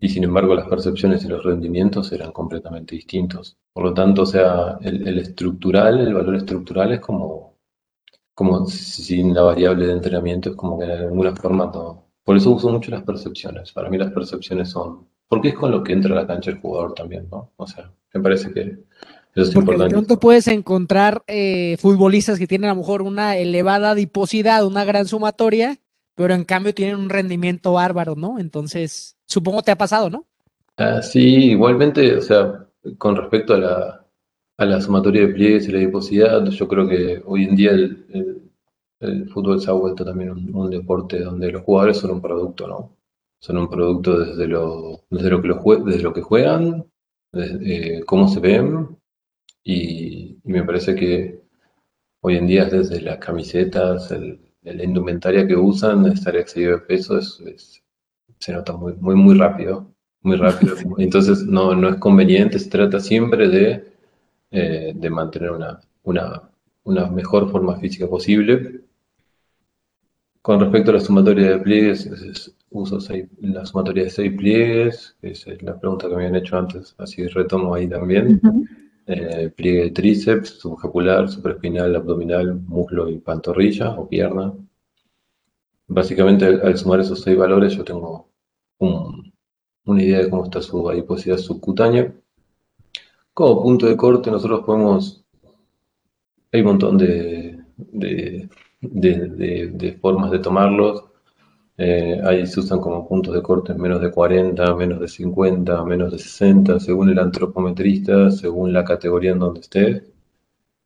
[0.00, 3.58] y sin embargo las percepciones y los rendimientos eran completamente distintos.
[3.72, 7.57] Por lo tanto, o sea, el, estructural, el valor estructural es como,
[8.38, 12.06] como sin la variable de entrenamiento, es como que de alguna forma no.
[12.22, 13.72] Por eso uso mucho las percepciones.
[13.72, 16.60] Para mí las percepciones son, porque es con lo que entra a la cancha el
[16.60, 17.50] jugador también, ¿no?
[17.56, 18.78] O sea, me parece que eso
[19.34, 19.84] es porque importante.
[19.86, 24.84] De pronto puedes encontrar eh, futbolistas que tienen a lo mejor una elevada adiposidad, una
[24.84, 25.76] gran sumatoria,
[26.14, 28.38] pero en cambio tienen un rendimiento bárbaro, ¿no?
[28.38, 30.26] Entonces, supongo te ha pasado, ¿no?
[30.76, 34.07] Ah, sí, igualmente, o sea, con respecto a la,
[34.58, 38.42] a la sumatoria de pliegues y la adiposidad, yo creo que hoy en día el,
[39.00, 42.96] el, fútbol se ha vuelto también un, deporte donde los jugadores son un producto, ¿no?
[43.40, 46.84] Son un producto desde lo, desde lo, que, lo, desde lo que juegan,
[47.32, 48.98] desde, cómo se ven,
[49.62, 51.40] y, y, me parece que
[52.20, 57.18] hoy en día desde las camisetas, el, la indumentaria que usan, estar excedido de peso,
[57.18, 57.40] es,
[58.38, 59.86] se nota muy, muy, muy rápido.
[60.22, 60.74] Muy rápido.
[60.98, 63.97] Entonces no, no es conveniente, se trata siempre de,
[64.50, 66.50] eh, de mantener una, una,
[66.84, 68.80] una mejor forma física posible.
[70.42, 72.98] Con respecto a la sumatoria de pliegues, uso
[73.40, 77.26] la sumatoria de seis pliegues, esa es la pregunta que me habían hecho antes, así
[77.26, 78.40] retomo ahí también.
[79.10, 84.52] Eh, pliegue de tríceps, subjacular, supraespinal, abdominal, muslo y pantorrilla o pierna.
[85.86, 88.28] Básicamente al, sumar esos seis valores yo tengo
[88.78, 92.14] una idea de cómo está su adiposidad subcutánea.
[93.38, 95.24] Como punto de corte nosotros podemos,
[96.50, 97.56] hay un montón de,
[100.00, 101.04] formas de tomarlos.
[101.76, 106.10] Eh, ahí se usan como puntos de corte menos de 40, menos de 50, menos
[106.10, 110.02] de 60, según el antropometrista, según la categoría en donde esté.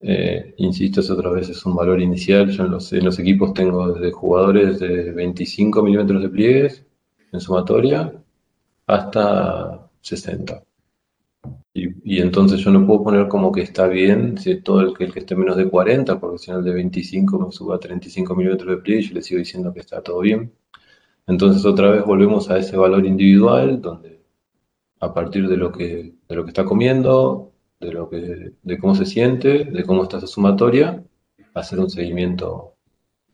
[0.00, 2.50] Eh, insisto, es otra vez es un valor inicial.
[2.50, 6.84] Yo en los, en los equipos tengo desde jugadores de 25 milímetros de pliegues
[7.32, 8.12] en sumatoria
[8.86, 10.62] hasta 60.
[11.74, 15.04] Y, y, entonces yo no puedo poner como que está bien si todo el que,
[15.04, 17.80] el que esté menos de 40, porque si no el de 25 me suba a
[17.80, 20.52] 35 milímetros de pliegue, yo le sigo diciendo que está todo bien.
[21.26, 24.22] Entonces otra vez volvemos a ese valor individual, donde
[25.00, 28.94] a partir de lo que, de lo que está comiendo, de, lo que, de cómo
[28.94, 31.02] se siente, de cómo está su sumatoria,
[31.54, 32.76] hacer un seguimiento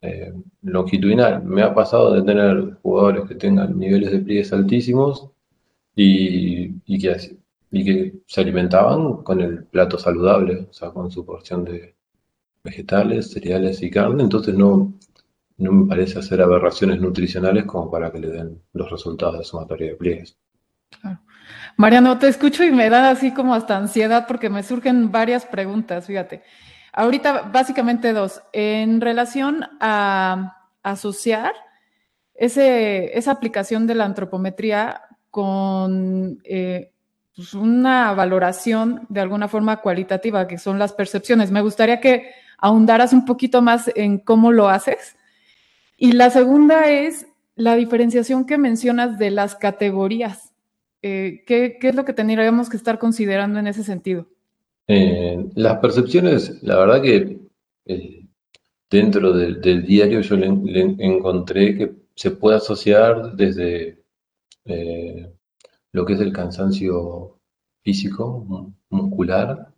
[0.01, 1.45] eh, longitudinal.
[1.45, 5.31] Me ha pasado de tener jugadores que tengan niveles de pliegues altísimos
[5.97, 7.38] y, y, que,
[7.71, 11.95] y que se alimentaban con el plato saludable, o sea, con su porción de
[12.65, 14.95] vegetales, cereales y carne, entonces no,
[15.59, 19.91] no me parece hacer aberraciones nutricionales como para que le den los resultados de sumatoria
[19.91, 20.37] de pliegues.
[21.77, 26.07] Mariano, te escucho y me da así como hasta ansiedad porque me surgen varias preguntas,
[26.07, 26.43] fíjate.
[26.93, 28.43] Ahorita básicamente dos.
[28.53, 31.53] En relación a asociar
[32.35, 36.93] ese, esa aplicación de la antropometría con eh,
[37.39, 41.53] pues una valoración de alguna forma cualitativa, que son las percepciones.
[41.53, 45.15] Me gustaría que ahondaras un poquito más en cómo lo haces
[45.97, 50.53] y la segunda es la diferenciación que mencionas de las categorías.
[51.01, 54.27] Eh, ¿qué, es lo que tendríamos que estar considerando en ese sentido?
[54.89, 57.39] Eh, las percepciones, la verdad que
[57.87, 58.27] eh,
[58.91, 60.47] dentro del, diario yo le,
[60.99, 64.03] encontré que se puede asociar desde
[65.93, 67.39] lo que es el cansancio
[67.83, 69.73] físico, muscular,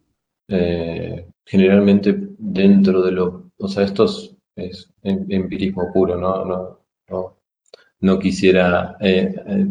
[1.46, 7.37] generalmente dentro de lo, o sea, estos es empirismo puro, no, no, no,
[8.01, 9.66] no quisiera eh, eh,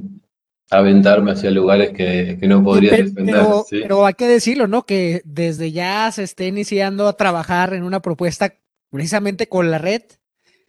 [0.70, 3.36] aventarme hacia lugares que, no podría defender.
[3.70, 4.86] Pero, hay que decirlo, ¿no?
[4.86, 8.54] Que desde ya se esté iniciando a trabajar en una propuesta
[8.92, 10.04] precisamente con la red.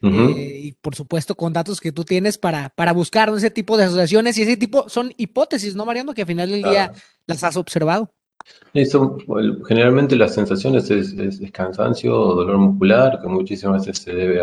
[0.02, 3.84] Eh, y por supuesto con datos que tú tienes para, para buscar ese tipo de
[3.84, 6.14] asociaciones y ese tipo son hipótesis, ¿no, Mariano?
[6.14, 6.92] Que al final del día
[7.26, 8.10] las has observado.
[8.72, 9.18] Eso,
[9.66, 11.14] generalmente las sensaciones es,
[11.52, 14.42] cansancio o dolor muscular, que muchísimas veces se debe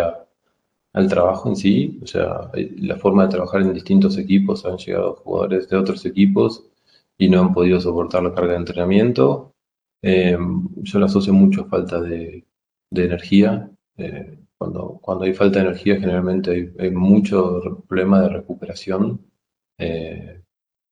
[0.94, 2.00] al trabajo en sí.
[2.04, 6.64] O sea, la forma de trabajar en distintos equipos, han llegado jugadores de otros equipos
[7.18, 9.54] y no han podido soportar la carga de entrenamiento.
[10.02, 12.46] Em, yo lo asocio mucho a falta de,
[12.92, 13.70] energía.
[13.98, 19.22] Eh, cuando, cuando hay falta de energía, generalmente hay, mucho problema de recuperación
[19.78, 20.42] eh,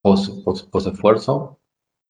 [0.01, 1.60] post esfuerzo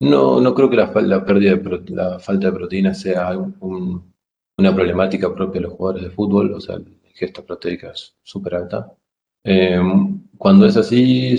[0.00, 5.34] no, no creo que la, la pérdida de la falta de proteína sea una problemática
[5.34, 8.92] propia de los jugadores de fútbol, o sea, la ingesta proteica es súper alta.
[9.42, 9.80] Eh,
[10.36, 11.36] cuando es así,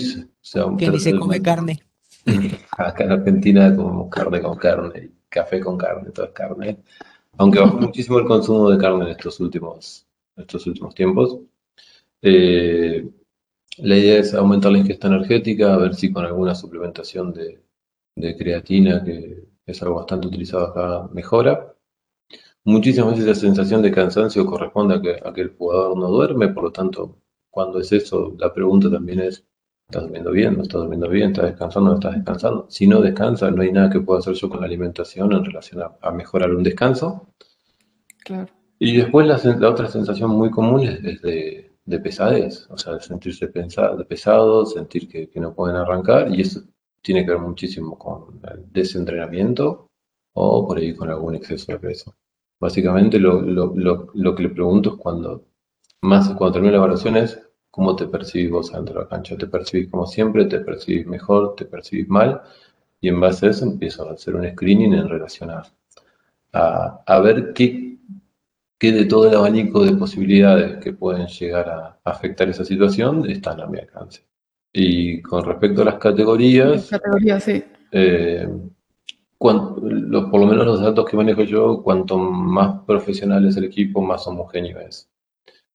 [0.56, 1.78] o que ni se come carne.
[2.76, 6.78] Acá en Argentina comemos carne con carne, café con carne, todo es carne.
[7.36, 10.07] Aunque bajó muchísimo el consumo de carne en estos últimos,
[10.38, 11.38] estos últimos tiempos.
[12.22, 13.08] Eh,
[13.78, 17.60] la idea es aumentar la ingesta energética, a ver si con alguna suplementación de,
[18.36, 21.74] creatina, que es algo bastante utilizado acá, mejora.
[22.64, 26.64] Muchísimas veces la sensación de cansancio corresponde a que, a el jugador no duerme, por
[26.64, 27.20] lo tanto,
[27.50, 29.44] cuando es eso, la pregunta también es,
[29.88, 30.56] ¿estás durmiendo bien?
[30.56, 31.30] ¿No estás durmiendo bien?
[31.30, 31.90] ¿Estás descansando?
[31.90, 32.66] ¿No estás descansando?
[32.68, 35.82] Si no descansa, no hay nada que pueda hacer yo con la alimentación en relación
[36.00, 37.28] a, mejorar un descanso.
[38.24, 38.57] Claro.
[38.78, 44.04] Y después la, otra sensación muy común es de, de pesadez, o sea, sentirse de
[44.04, 46.60] pesado, sentir que, no pueden arrancar, y eso
[47.00, 49.88] tiene que ver muchísimo con el desentrenamiento
[50.34, 52.14] o por ahí con algún exceso de peso.
[52.60, 53.42] Básicamente lo,
[54.34, 55.46] que le pregunto es cuando,
[56.02, 59.38] más cuando termina la evaluación es cómo te percibís vos dentro de la cancha.
[59.38, 60.44] ¿Te percibís como siempre?
[60.44, 61.54] ¿Te percibís mejor?
[61.56, 62.42] ¿Te percibís mal?
[63.00, 65.62] Y en base a eso empiezo a hacer un screening en relación a,
[66.52, 67.87] a ver qué
[68.78, 73.60] que de todo el abanico de posibilidades que pueden llegar a afectar esa situación están
[73.60, 74.22] a mi alcance.
[74.72, 77.64] Y con respecto a las categorías, categorías sí.
[77.90, 78.48] Eh,
[79.38, 84.26] por lo menos los datos que manejo yo, cuanto más profesional es el equipo, más
[84.26, 85.08] homogéneo es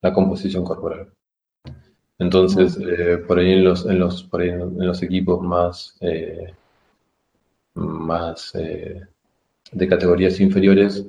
[0.02, 1.12] la composición corporal.
[2.20, 6.54] Entonces, eh, por ahí en los, en los, por ahí en los equipos más, eh,
[7.74, 11.06] más de categorías inferiores,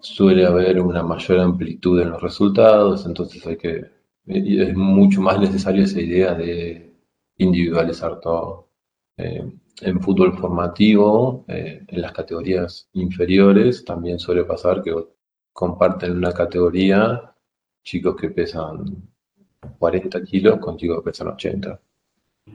[0.00, 3.84] suele haber una mayor amplitud en los resultados, entonces hay que,
[4.26, 6.92] es mucho más necesaria esa idea de
[7.38, 8.68] individualizar todo.
[9.16, 9.42] Eh,
[9.82, 14.94] en fútbol formativo, eh, en las categorías inferiores, también suele pasar que
[15.52, 17.34] comparten una categoría
[17.82, 19.08] chicos que pesan
[19.78, 21.80] 40 kilos con chicos que pesan 80.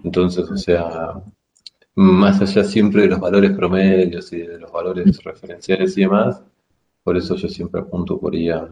[0.03, 1.13] Entonces, o sea,
[1.95, 6.41] más allá siempre de los valores promedios y de los valores referenciales y demás,
[7.05, 8.67] por eso yo siempre apunto por ahí a,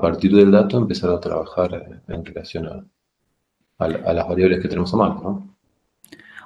[0.00, 5.20] partir del dato empezar a trabajar en relación a, las variables que tenemos a mano,
[5.22, 5.56] ¿no?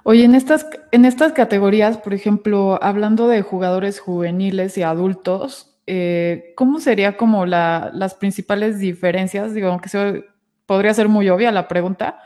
[0.02, 6.54] Oye, en estas, en estas categorías, por ejemplo, hablando de jugadores juveniles y adultos, eh,
[6.56, 9.52] ¿cómo sería como las principales diferencias?
[9.52, 10.24] Digo, aunque
[10.64, 12.18] podría ser muy obvia la pregunta,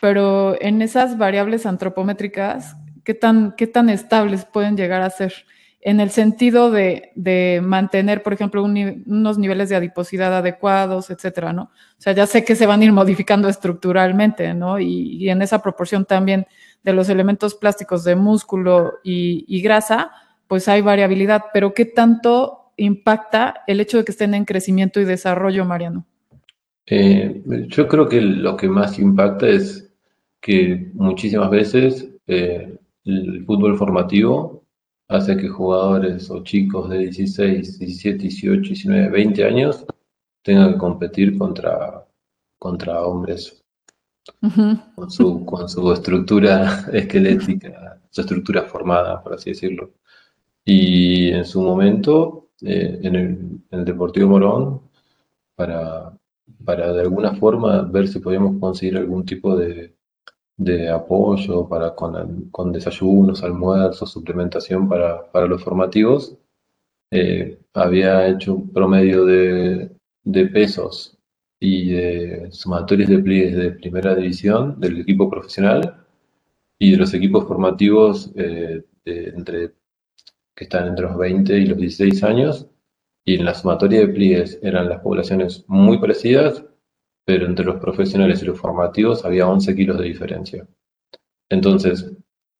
[0.00, 5.32] pero en esas variables antropométricas, ¿qué tan, qué tan estables pueden llegar a ser?
[5.86, 11.64] En el sentido de, mantener, por ejemplo, unos niveles de adiposidad adecuados, etcétera, ¿no?
[11.64, 14.80] O sea, ya sé que se van a ir modificando estructuralmente, ¿no?
[14.80, 16.46] Y, en esa proporción también
[16.82, 20.10] de los elementos plásticos de músculo y, grasa,
[20.48, 25.04] pues hay variabilidad, pero ¿qué tanto impacta el hecho de que estén en crecimiento y
[25.04, 26.06] desarrollo, Mariano?
[26.86, 29.92] Eh, yo creo que lo que más impacta es
[30.40, 34.53] que muchísimas veces eh, el fútbol formativo
[35.08, 39.84] hace que jugadores o chicos de 16, 17, 18, 19, 20 años
[40.42, 42.06] tengan que competir contra,
[42.58, 43.64] contra hombres
[44.94, 49.92] con, su, con su estructura esquelética, su estructura formada, por así decirlo.
[50.64, 53.14] Y en su momento, eh, en,
[53.70, 54.80] el, Deportivo Morón,
[55.54, 56.16] para,
[56.64, 59.93] para de alguna forma ver si podíamos conseguir algún tipo de,
[60.56, 66.36] de apoyo para con, con desayunos, almuerzos, suplementación para, para los formativos.
[67.10, 69.90] Eh, había hecho un promedio de,
[70.24, 71.18] de, pesos
[71.60, 76.04] y de sumatorios de pliegues de primera división del equipo profesional
[76.78, 79.72] y de los equipos formativos eh, entre,
[80.54, 82.66] que están entre los 20 y los 16 años.
[83.24, 86.64] Y en la sumatoria de pliegues eran las poblaciones muy parecidas,
[87.24, 90.66] pero entre los profesionales y los formativos había 11 kilos de diferencia.
[91.48, 92.12] Entonces,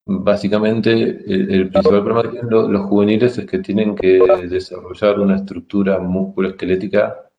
[0.06, 5.98] básicamente, el, principal problema que tienen los, juveniles es que tienen que desarrollar una estructura
[5.98, 7.30] musculoesquelética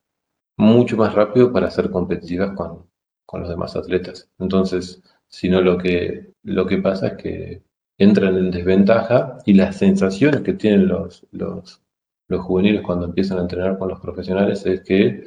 [0.58, 2.86] mucho más rápido para ser competitivas con,
[3.34, 4.30] los demás atletas.
[4.40, 7.64] Entonces, si no, lo que, lo que pasa es que
[7.98, 11.82] entran en desventaja y las sensaciones que tienen los, los,
[12.30, 15.26] los juveniles cuando empiezan a entrenar con los profesionales es que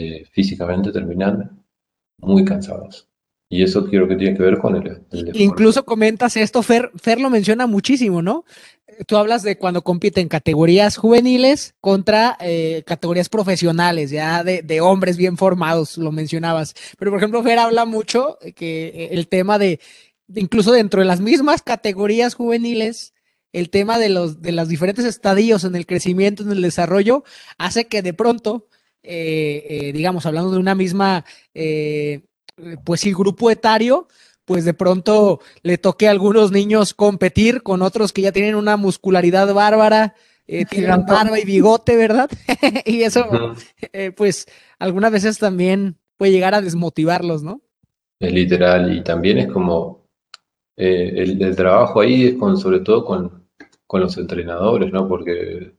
[0.00, 1.60] eh, físicamente terminan
[2.18, 3.08] muy cansados.
[3.50, 5.02] Y eso quiero que tiene que ver con el,
[5.34, 8.44] Incluso comentas esto, Fer, Fer lo menciona muchísimo, ¿no?
[9.08, 15.36] Tú hablas de cuando compiten categorías juveniles contra eh, categorías profesionales, ya de, hombres bien
[15.36, 16.74] formados, lo mencionabas.
[16.96, 19.80] Pero, por ejemplo, Fer habla mucho que el tema de,
[20.32, 23.14] incluso dentro de las mismas categorías juveniles,
[23.52, 27.24] el tema de los, de los diferentes estadios en el crecimiento, en el desarrollo,
[27.56, 28.68] hace que de pronto
[29.02, 31.24] eh, eh, digamos, hablando de una misma,
[31.54, 32.22] eh,
[32.84, 34.08] pues sí, grupo etario,
[34.44, 38.76] pues de pronto le toque a algunos niños competir con otros que ya tienen una
[38.76, 40.14] muscularidad bárbara,
[40.46, 42.30] tienen barba y bigote, ¿verdad?
[42.86, 43.26] y eso,
[44.16, 44.46] pues
[44.78, 47.60] algunas veces también puede llegar a desmotivarlos, ¿no?
[48.20, 50.06] es literal y también es como
[50.76, 53.48] eh, el, trabajo ahí es con, sobre todo con,
[53.86, 55.08] con los entrenadores, ¿no?
[55.08, 55.72] Porque eh,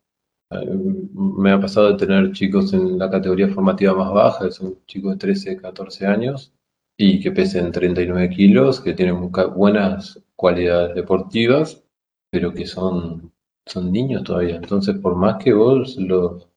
[0.52, 5.18] me ha pasado de tener chicos en la categoría formativa más baja, son chicos de
[5.18, 6.54] 13, 14 años
[6.98, 11.84] y que pesen 39 kilos, que tienen buenas cualidades deportivas,
[12.32, 13.32] pero que son,
[13.66, 14.56] son niños todavía.
[14.56, 16.50] Entonces, por más que vos lo,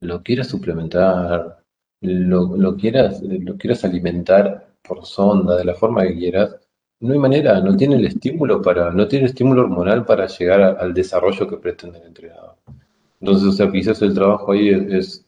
[0.00, 1.62] lo quieras suplementar,
[2.02, 6.56] lo, quieras, lo quieras alimentar por sonda, de la forma que quieras,
[7.00, 10.78] no hay manera, no tiene el estímulo para, no tiene el estímulo hormonal para llegar
[10.78, 12.56] al desarrollo que pretende el entrenador.
[13.20, 15.26] Entonces, o sea, quizás el trabajo ahí es,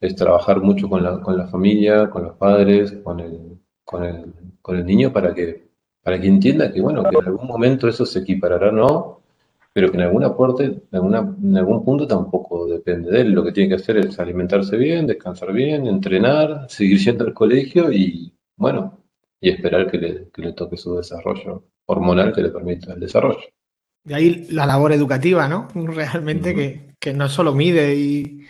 [0.00, 4.32] es, trabajar mucho con la, con la familia, con los padres, con el, con el,
[4.60, 5.68] con el niño para que,
[6.02, 9.22] para que entienda que, bueno, que en algún momento eso se equiparará, ¿no?
[9.72, 13.32] Pero que en algún aporte, en, alguna, en algún punto tampoco depende de él.
[13.32, 17.90] Lo que tiene que hacer es alimentarse bien, descansar bien, entrenar, seguir yendo al colegio
[17.90, 19.00] y, bueno,
[19.40, 23.40] y esperar que le, que le toque su desarrollo hormonal que le permita el desarrollo.
[24.04, 25.68] De ahí la labor educativa, ¿no?
[25.74, 28.46] Realmente que, que, no solo mide y,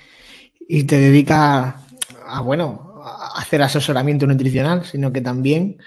[0.69, 1.81] y, te dedica
[2.27, 5.79] a, bueno, a hacer asesoramiento nutricional, sino que también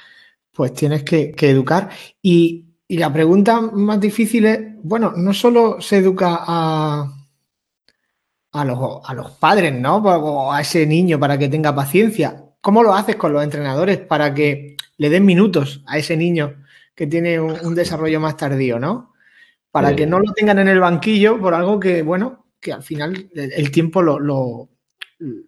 [0.52, 1.90] pues tienes que, que educar.
[2.22, 7.14] Y, y, la pregunta más difícil es, bueno, no solo se educa a,
[8.52, 9.98] a, los, a los padres, ¿no?
[9.98, 12.44] O a ese niño para que tenga paciencia.
[12.62, 16.64] ¿Cómo lo haces con los entrenadores para que le den minutos a ese niño
[16.96, 19.14] que tiene un, un desarrollo más tardío, ¿no?
[19.72, 23.30] para que no lo tengan en el banquillo por algo que, bueno, que al final
[23.34, 24.20] el, tiempo lo,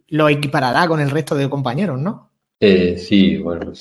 [0.07, 2.32] lo, equiparará con el resto de compañeros, ¿no?
[2.60, 3.72] Eh, sí, bueno,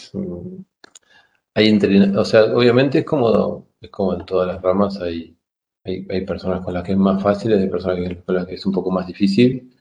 [1.54, 1.78] hay
[2.16, 5.36] o sea, obviamente es como, es como en todas las ramas, hay,
[5.84, 8.72] hay, personas con las que es más fácil, hay personas con las que es un
[8.72, 9.74] poco más difícil.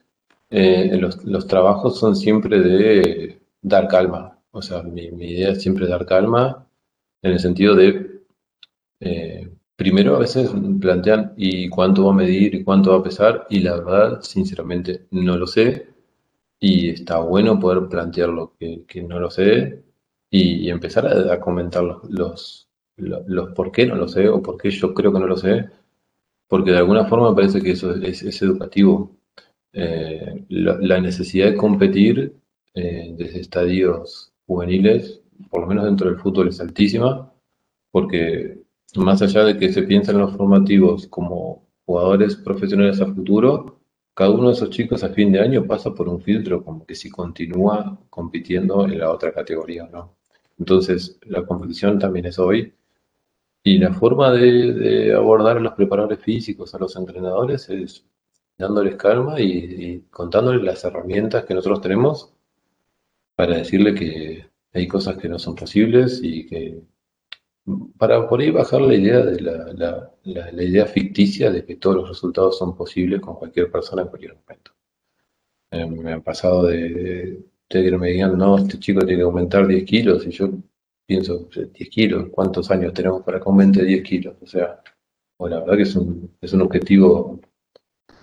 [0.50, 5.88] Eh, los, trabajos son siempre de dar calma, o sea, mi, mi idea es siempre
[5.88, 6.68] dar calma
[7.22, 8.22] en el sentido de
[9.00, 10.52] eh, Primero a veces
[10.82, 15.08] plantean y cuánto va a medir y cuánto va a pesar y la verdad, sinceramente,
[15.12, 15.88] no lo sé.
[16.60, 19.84] Y está bueno poder plantearlo que, que no lo sé
[20.30, 22.68] y, empezar a, comentar los,
[22.98, 25.70] los, por qué no lo sé o por qué yo creo que no lo sé,
[26.48, 29.18] porque de alguna forma parece que eso es, educativo.
[29.74, 32.36] Eh, la, necesidad de competir
[32.74, 37.32] eh, desde estadios juveniles, por lo menos dentro del fútbol, es altísima,
[37.92, 38.64] porque
[38.96, 43.80] más allá de que se piensen los formativos como jugadores profesionales a futuro,
[44.14, 46.96] cada uno de esos chicos a fin de año pasa por un filtro como que
[46.96, 50.18] si continúa compitiendo en la otra categoría, ¿no?
[50.58, 52.74] Entonces, la competición también es hoy.
[53.64, 58.06] Y la forma de, abordar a los preparadores físicos, a los entrenadores, es
[58.58, 62.34] dándoles calma y, y contándoles las herramientas que nosotros tenemos
[63.36, 66.82] para decirle que hay cosas que no son posibles y que
[67.98, 72.10] para por ahí bajar la idea de la, la, idea ficticia de que todos los
[72.10, 74.72] resultados son posibles con cualquier persona en cualquier momento.
[75.72, 79.84] Eh, me ha pasado de, que me digan, no, este chico tiene que aumentar 10
[79.84, 80.50] kilos, y yo
[81.06, 84.36] pienso, 10 kilos, ¿cuántos años tenemos para que aumente 10 kilos?
[84.42, 84.82] O sea,
[85.40, 87.42] la verdad que es un, es un objetivo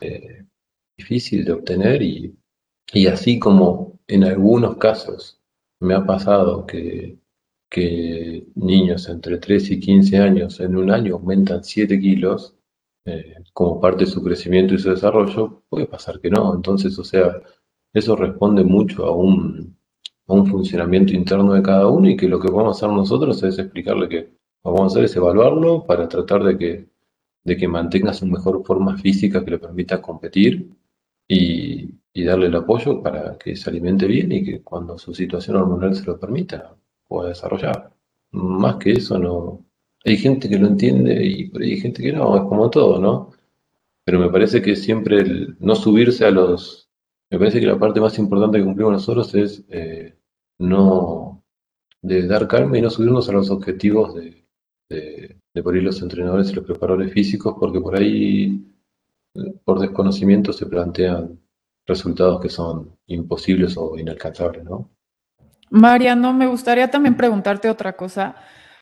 [0.00, 0.44] eh,
[0.96, 2.34] difícil de obtener y,
[2.92, 5.40] y así como en algunos casos
[5.80, 7.18] me ha pasado que
[7.74, 12.54] que niños entre 3 y 15 años en un año aumentan 7 kilos
[13.04, 16.54] eh, como parte de su crecimiento y su desarrollo, puede pasar que no.
[16.54, 17.32] Entonces, o sea,
[17.92, 19.76] eso responde mucho a un,
[20.28, 23.42] a un funcionamiento interno de cada uno y que lo que vamos a hacer nosotros
[23.42, 26.88] es explicarle que lo que vamos a hacer es evaluarlo para tratar de que,
[27.42, 30.70] de que mantenga su mejor forma física que le permita competir
[31.26, 35.56] y, y darle el apoyo para que se alimente bien y que cuando su situación
[35.56, 36.76] hormonal se lo permita,
[37.08, 37.92] pueda desarrollar.
[38.32, 39.64] Más que eso no.
[40.04, 43.00] Hay gente que lo entiende y por ahí hay gente que no, es como todo,
[43.00, 43.32] ¿no?
[44.04, 46.90] Pero me parece que siempre el no subirse a los.
[47.30, 50.16] Me parece que la parte más importante que cumplimos nosotros es eh,
[50.58, 51.44] no.
[52.02, 54.46] de dar calma y no subirnos a los objetivos de,
[55.54, 58.60] de por ahí los entrenadores y los preparadores físicos, porque por ahí,
[59.64, 61.40] por desconocimiento, se plantean
[61.86, 64.90] resultados que son imposibles o inalcanzables, ¿no?
[65.70, 68.36] Mariano, me gustaría también preguntarte otra cosa.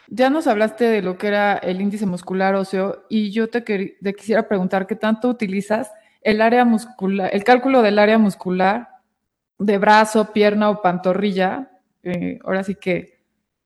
[0.09, 3.65] Ya nos hablaste de lo que era el índice muscular óseo y yo te,
[4.15, 8.89] quisiera preguntar qué tanto utilizas el área muscular, el cálculo del área muscular
[9.59, 11.71] de brazo, pierna o pantorrilla.
[12.03, 13.23] Eh, ahora sí que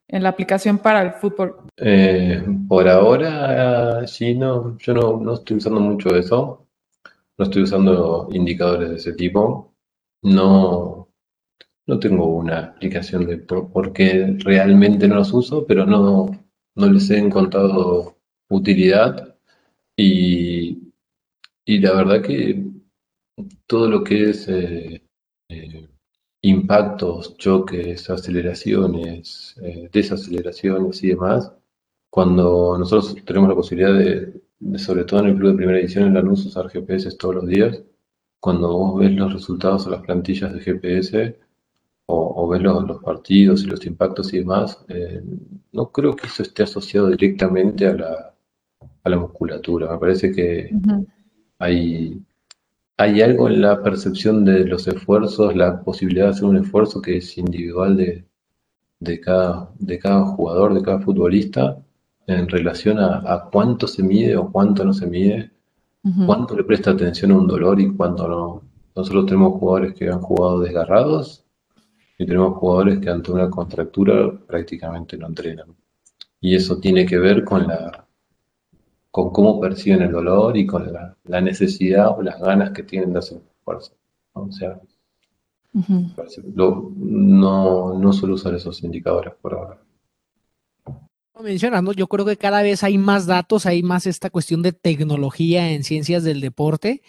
[0.09, 1.57] en la aplicación para el fútbol.
[1.77, 6.67] Eh, por ahora, sí, no, yo no, no estoy usando mucho eso.
[7.39, 9.75] No estoy usando indicadores de ese tipo.
[10.23, 10.96] No,
[11.87, 16.30] no tengo una explicación de por, qué realmente no los uso, pero no,
[16.74, 18.16] no les he encontrado
[18.49, 19.37] utilidad.
[19.97, 20.93] Y,
[21.64, 22.64] y la verdad que
[23.66, 25.03] todo lo que es eh,
[25.49, 25.89] eh,
[26.43, 31.53] impactos, choques, aceleraciones, eh, desaceleraciones y demás,
[32.11, 34.43] cuando nosotros tenemos la posibilidad de,
[34.78, 37.47] sobre todo en el club de primera edición en la NUS, usar GPS todos los
[37.47, 37.82] días,
[38.41, 41.46] cuando vos ves los resultados o las plantillas de GPS
[42.07, 45.23] o, ves los, partidos y los impactos y demás, eh,
[45.73, 48.35] no creo que eso esté asociado directamente a la,
[49.03, 49.91] a la musculatura.
[49.93, 50.71] Me parece que
[51.59, 52.21] hay,
[52.97, 57.17] hay algo en la percepción de los esfuerzos, la posibilidad de hacer un esfuerzo que
[57.17, 58.25] es individual de,
[59.01, 61.79] de, cada, de cada jugador, de cada futbolista,
[62.27, 65.53] en relación a, cuánto se mide o cuánto no se mide,
[66.27, 68.63] cuánto le presta atención a un dolor y cuánto no.
[68.95, 71.46] Nosotros tenemos jugadores que han jugado desgarrados
[72.19, 75.75] y tenemos jugadores que ante una contractura prácticamente no entrenan.
[76.41, 78.07] Y eso tiene que ver con la
[79.11, 83.21] con cómo perciben el dolor y con la, necesidad o las ganas que tienen de
[83.21, 83.93] hacer fuerza.
[84.35, 84.79] O sea,
[86.55, 86.91] no,
[87.99, 89.79] no suelo usar esos indicadores por ahora
[91.43, 95.70] mencionando, yo creo que cada vez hay más datos, hay más esta cuestión de tecnología
[95.70, 97.03] en ciencias del deporte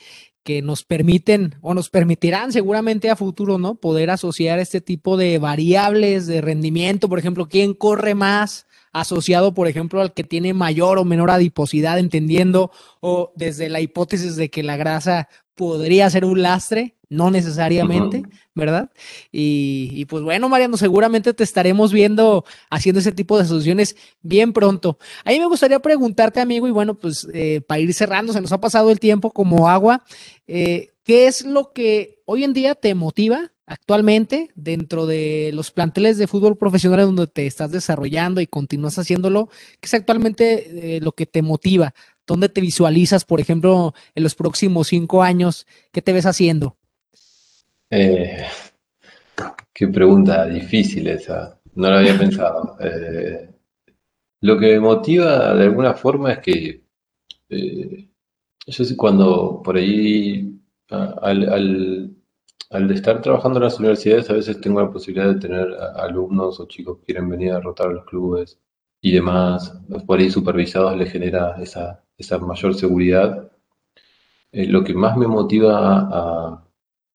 [0.43, 3.75] que nos permiten o nos permitirán seguramente a futuro, ¿no?
[3.75, 9.67] Poder asociar este tipo de variables de rendimiento, por ejemplo, quién corre más asociado, por
[9.67, 12.71] ejemplo, al que tiene mayor o menor adiposidad, entendiendo
[13.01, 18.91] o desde la hipótesis de que la grasa podría ser un lastre, no necesariamente, ¿verdad?
[19.31, 24.97] Y, pues bueno, Mariano, seguramente te estaremos viendo haciendo ese tipo de soluciones bien pronto.
[25.23, 28.51] A mí me gustaría preguntarte, amigo, y bueno, pues eh, para ir cerrando, se nos
[28.51, 30.03] ha pasado el tiempo como agua,
[30.47, 36.17] eh, ¿qué es lo que hoy en día te motiva actualmente dentro de los planteles
[36.17, 39.49] de fútbol profesional donde te estás desarrollando y continúas haciéndolo?
[39.79, 41.93] ¿Qué es actualmente eh, lo que te motiva?
[42.25, 45.65] ¿Dónde te visualizas, por ejemplo, en los próximos cinco años?
[45.93, 46.76] ¿Qué te ves haciendo?
[47.89, 48.45] Eh,
[49.73, 51.59] qué pregunta difícil esa.
[51.75, 52.77] No lo había pensado.
[52.79, 53.49] Eh,
[54.41, 56.83] lo que me motiva de alguna forma es que
[57.49, 58.09] eh,
[58.67, 60.59] yo sé cuando por ahí
[60.89, 62.13] al,
[62.69, 66.67] al, estar trabajando en las universidades a veces tengo la posibilidad de tener alumnos o
[66.67, 68.59] chicos que quieren venir a rotar los clubes
[69.01, 69.73] y demás,
[70.05, 73.51] por ahí supervisados les genera esa, esa mayor seguridad.
[74.51, 75.77] lo que más me motiva
[76.11, 76.66] a,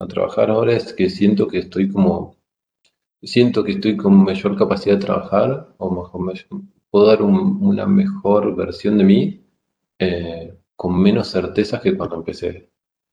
[0.03, 2.36] a trabajar ahora es que siento que estoy como,
[3.22, 6.44] siento que estoy con mayor capacidad de trabajar, o mejor,
[6.90, 9.46] puedo dar una mejor versión de mí
[9.98, 12.70] eh, con menos certezas que cuando empecé.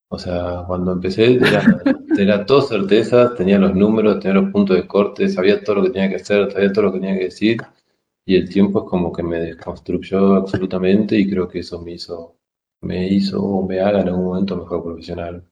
[0.09, 1.39] O sea, cuando empecé
[2.17, 5.91] era, todo certeza, tenía los números, tenía los puntos de corte, sabía todo lo que
[5.91, 7.61] tenía que hacer, sabía todo lo que tenía que decir,
[8.25, 12.37] y el tiempo es como que me desconstruyó absolutamente y creo que eso me hizo,
[12.81, 15.43] me hizo o me haga en algún momento mejor profesional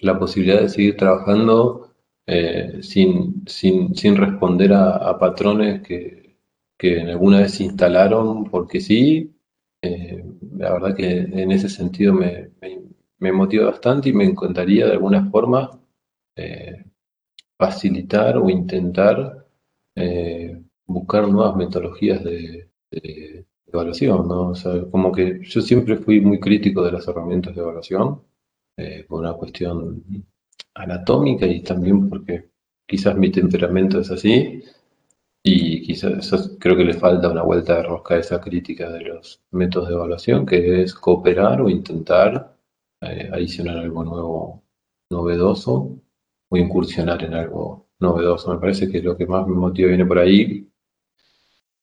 [0.00, 1.94] la posibilidad de seguir trabajando
[2.26, 6.36] eh, sin, sin, sin, responder a, patrones que,
[6.76, 9.34] que, alguna vez se instalaron porque sí.
[9.82, 10.24] Eh,
[10.56, 12.50] la verdad que en ese sentido me,
[13.18, 15.70] me, motiva bastante y me encantaría de alguna forma
[16.36, 16.84] eh,
[17.58, 19.46] facilitar o intentar
[20.86, 22.70] buscar nuevas metodologías de,
[23.66, 24.48] evaluación, ¿no?
[24.50, 28.22] O sea, como que yo siempre fui muy crítico de las herramientas de evaluación
[28.78, 30.04] eh, por una cuestión
[30.74, 32.50] anatómica y también porque
[32.86, 34.62] quizás mi temperamento es así
[35.42, 39.42] y quizás creo que le falta una vuelta de rosca a esa crítica de los
[39.50, 42.56] métodos de evaluación, que es cooperar o intentar
[43.00, 44.64] eh, adicionar algo nuevo,
[45.10, 46.00] novedoso
[46.48, 48.52] o incursionar en algo novedoso.
[48.54, 50.70] Me parece que lo que más me motiva viene por ahí.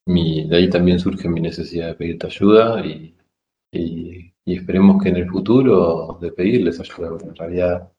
[0.08, 5.30] Mi, de ahí también surge mi necesidad de pedirte ayuda y esperemos que en el
[5.30, 7.92] futuro de pedirles ayuda, porque en realidad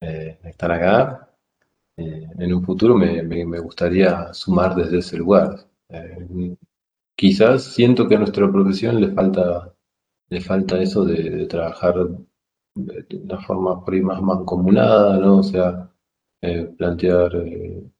[0.00, 1.28] eh, están acá.
[1.96, 5.66] Eh, en un futuro me, gustaría sumar desde ese lugar.
[5.88, 6.56] Eh,
[7.16, 9.74] quizás siento que a nuestra profesión le falta,
[10.30, 11.94] le falta eso de, trabajar
[12.74, 15.38] de una forma por más mancomunada, ¿no?
[15.38, 15.90] O sea,
[16.78, 17.32] plantear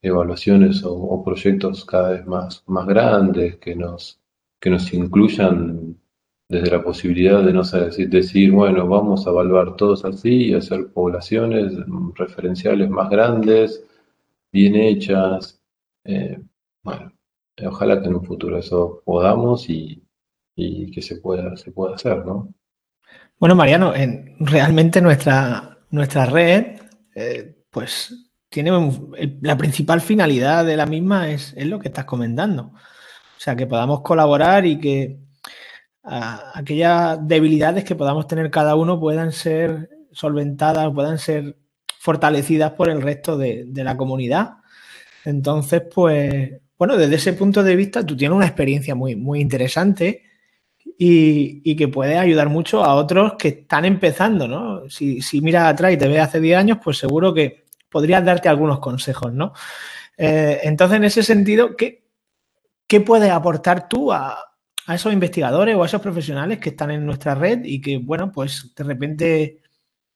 [0.03, 4.20] evaluaciones o, proyectos cada vez más, más grandes que nos,
[4.61, 6.01] que nos incluyan
[6.51, 11.74] desde la posibilidad de no decir, bueno, vamos a evaluar todos así y hacer poblaciones
[12.16, 13.84] referenciales más grandes,
[14.51, 15.62] bien hechas.
[16.03, 16.42] Eh,
[16.82, 17.12] bueno,
[17.64, 20.03] ojalá que en un futuro eso podamos y,
[20.57, 22.53] que se pueda, se pueda hacer, ¿no?
[23.38, 26.80] Bueno, Mariano, en, realmente nuestra, nuestra red,
[27.14, 28.72] eh, pues tiene
[29.40, 32.72] la principal finalidad de la misma es, es, lo que estás comentando.
[32.74, 35.30] O sea, que podamos colaborar y que
[36.03, 41.57] aquellas debilidades que podamos tener cada uno puedan ser solventadas, puedan ser
[41.98, 44.55] fortalecidas por el resto de, la comunidad.
[45.24, 50.22] Entonces, pues, bueno, desde ese punto de vista, tú tienes una experiencia muy, muy interesante
[50.96, 54.88] y, que puede ayudar mucho a otros que están empezando, ¿no?
[54.88, 58.48] Si, si miras atrás y te ves hace 10 años, pues seguro que podrías darte
[58.48, 59.53] algunos consejos, ¿no?
[60.16, 62.07] Eh, entonces, en ese sentido, ¿qué,
[62.86, 64.49] qué puedes aportar tú a,
[64.91, 68.32] a, esos investigadores o a esos profesionales que están en nuestra red y que, bueno,
[68.32, 69.59] pues de repente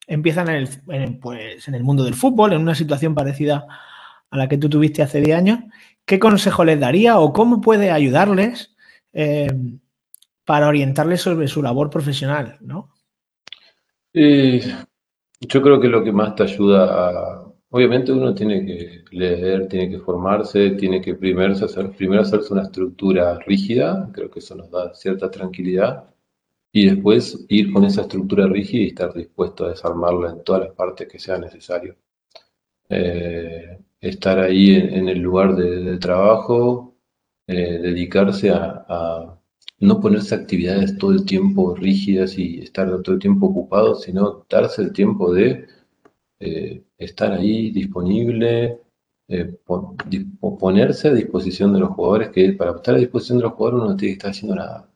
[0.06, 3.66] empiezan en el, pues, en el mundo del fútbol, en una situación parecida
[4.30, 5.58] a la que tú tuviste hace 10 años?
[6.04, 8.74] ¿Qué consejo les daría o cómo puede ayudarles
[9.12, 9.48] eh,
[10.44, 12.90] para orientarles sobre su labor profesional, ¿no?
[14.12, 17.53] yo creo que lo que más te ayuda a...
[17.76, 22.62] Obviamente uno tiene que leer, tiene que formarse, tiene que primero, hacer, primero hacerse una
[22.62, 26.04] estructura rígida, creo que eso nos da cierta tranquilidad,
[26.70, 30.72] y después ir con esa estructura rígida y estar dispuesto a desarmarla en todas las
[30.76, 31.96] partes que sea necesario.
[32.88, 36.96] Eh, estar ahí en, el lugar de, trabajo,
[37.48, 39.36] eh, dedicarse a
[39.80, 44.82] no ponerse actividades todo el tiempo rígidas y estar todo el tiempo ocupado, sino darse
[44.82, 45.66] el tiempo de
[46.46, 48.80] eh, estar ahí disponible,
[49.28, 49.56] eh,
[50.60, 53.90] ponerse a disposición de los jugadores, que para estar a disposición de los jugadores uno
[53.92, 54.90] no tiene que estar haciendo nada.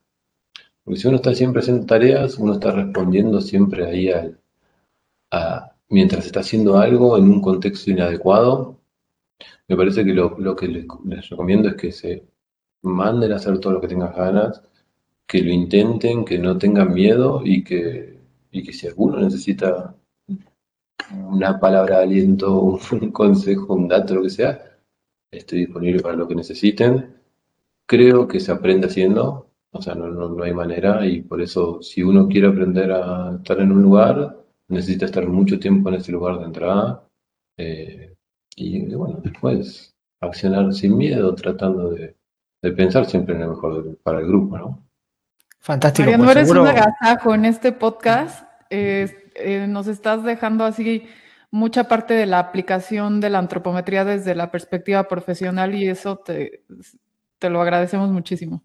[0.84, 4.38] Porque si uno está siempre haciendo tareas, uno está respondiendo siempre ahí al,
[5.30, 8.78] a, mientras está haciendo algo en un contexto inadecuado.
[9.68, 12.24] Me parece que lo, que les, les, recomiendo es que se
[12.82, 14.62] manden a hacer todo lo que tengan ganas,
[15.26, 18.18] que lo intenten, que no tengan miedo y que,
[18.50, 19.94] y que si alguno necesita
[21.10, 22.78] una palabra de aliento, un
[23.12, 24.78] consejo, un dato, lo que sea,
[25.30, 27.14] estoy disponible para lo que necesiten.
[27.86, 32.02] Creo que se aprende haciendo, o sea, no, no, hay manera y por eso si
[32.02, 34.36] uno quiere aprender a estar en un lugar,
[34.68, 37.04] necesita estar mucho tiempo en ese lugar de entrada.
[37.56, 38.14] Eh,
[38.56, 42.16] y bueno, después accionar sin miedo, tratando de,
[42.62, 44.82] de pensar siempre en lo mejor para el grupo, ¿no?
[45.60, 46.06] Fantástico.
[46.06, 48.48] Mariano, pues eres un agasajo en este podcast.
[48.70, 49.27] Eh,
[49.68, 51.04] nos estás dejando así
[51.50, 56.62] mucha parte de la aplicación de la antropometría desde la perspectiva profesional y eso te,
[57.38, 58.62] te lo agradecemos muchísimo.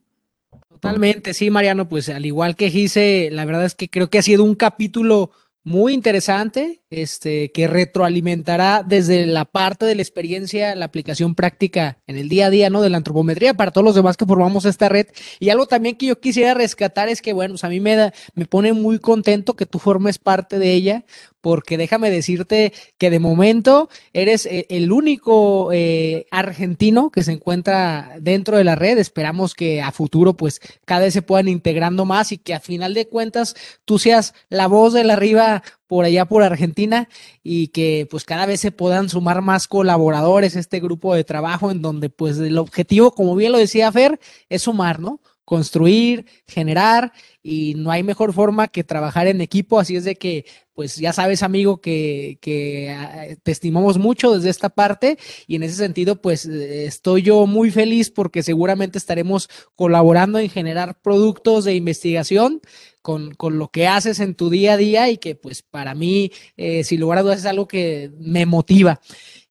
[0.69, 4.23] Totalmente, sí, Mariano, pues al igual que Gise, la verdad es que creo que ha
[4.23, 5.31] sido un capítulo
[5.63, 12.17] muy interesante, este, que retroalimentará desde la parte de la experiencia, la aplicación práctica en
[12.17, 12.81] el día a día, ¿no?
[12.81, 15.07] De la antropometría para todos los demás que formamos esta red.
[15.39, 18.13] Y algo también que yo quisiera rescatar es que, bueno, pues a mí me, da,
[18.35, 21.05] me pone muy contento que tú formes parte de ella,
[21.43, 28.15] porque déjame decirte que de momento eres eh, el único eh, argentino que se encuentra
[28.21, 28.97] dentro de la red.
[28.97, 32.93] Esperamos que a futuro pues cada vez se puedan integrando más y que a final
[32.93, 37.09] de cuentas tú seas la voz de la arriba por allá por Argentina
[37.43, 41.71] y que pues cada vez se puedan sumar más colaboradores a este grupo de trabajo
[41.71, 44.17] en donde pues el objetivo, como bien lo decía Fer,
[44.47, 45.19] es sumar, ¿no?
[45.45, 50.45] construir, generar y no hay mejor forma que trabajar en equipo, así es de que
[50.73, 55.17] pues ya sabes amigo que, que ah, te estimamos mucho desde esta parte
[55.47, 60.99] y en ese sentido pues estoy yo muy feliz porque seguramente estaremos colaborando en generar
[61.01, 62.61] productos de investigación
[63.03, 66.31] con, con, lo que haces en tu día a día y que pues para mí,
[66.55, 69.01] eh, sin lugar a dudas, es algo que me motiva.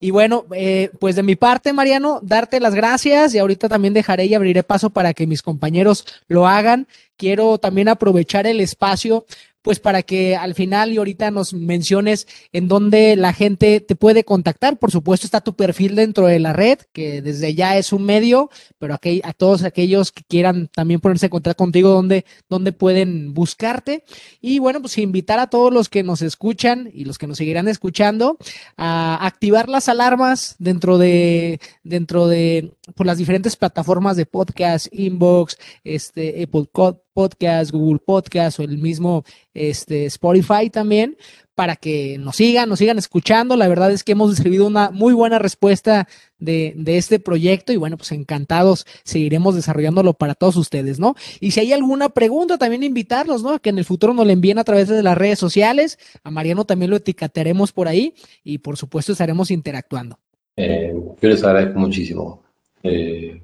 [0.01, 4.25] Y bueno, eh, pues de mi parte, Mariano, darte las gracias y ahorita también dejaré
[4.25, 6.89] y abriré paso para que mis compañeros lo hagan.
[7.19, 9.27] Quiero también aprovechar el espacio
[9.63, 14.25] pues para que al final y ahorita nos menciones en dónde la gente te puede
[14.25, 14.79] contactar.
[14.79, 18.51] Por supuesto está tu perfil dentro de la red, que desde ya es un medio,
[18.79, 24.05] pero a todos aquellos que quieran también ponerse en contacto contigo, dónde, dónde pueden buscarte.
[24.41, 27.69] Y bueno, pues invitar a todos los que nos escuchan y los que nos seguirán
[27.69, 28.39] escuchando
[28.77, 35.57] a activar las alarmas dentro de, dentro de por las diferentes plataformas de podcast, Inbox,
[35.85, 36.67] este, Apple
[37.13, 41.17] Podcast, Google Podcast o el mismo este, Spotify también,
[41.55, 43.57] para que nos sigan, nos sigan escuchando.
[43.57, 46.09] La verdad es que hemos recibido una muy buena respuesta
[46.39, 51.15] de, de, este proyecto y bueno, pues encantados seguiremos desarrollándolo para todos ustedes, ¿no?
[51.41, 53.51] Y si hay alguna pregunta, también invitarlos, ¿no?
[53.51, 55.99] A que en el futuro nos le envíen a través de las redes sociales.
[56.25, 60.19] A Mariano también lo etiquetaremos por ahí y por supuesto estaremos interactuando.
[60.57, 62.43] Eh, yo les agradezco muchísimo.
[62.83, 63.43] Eh,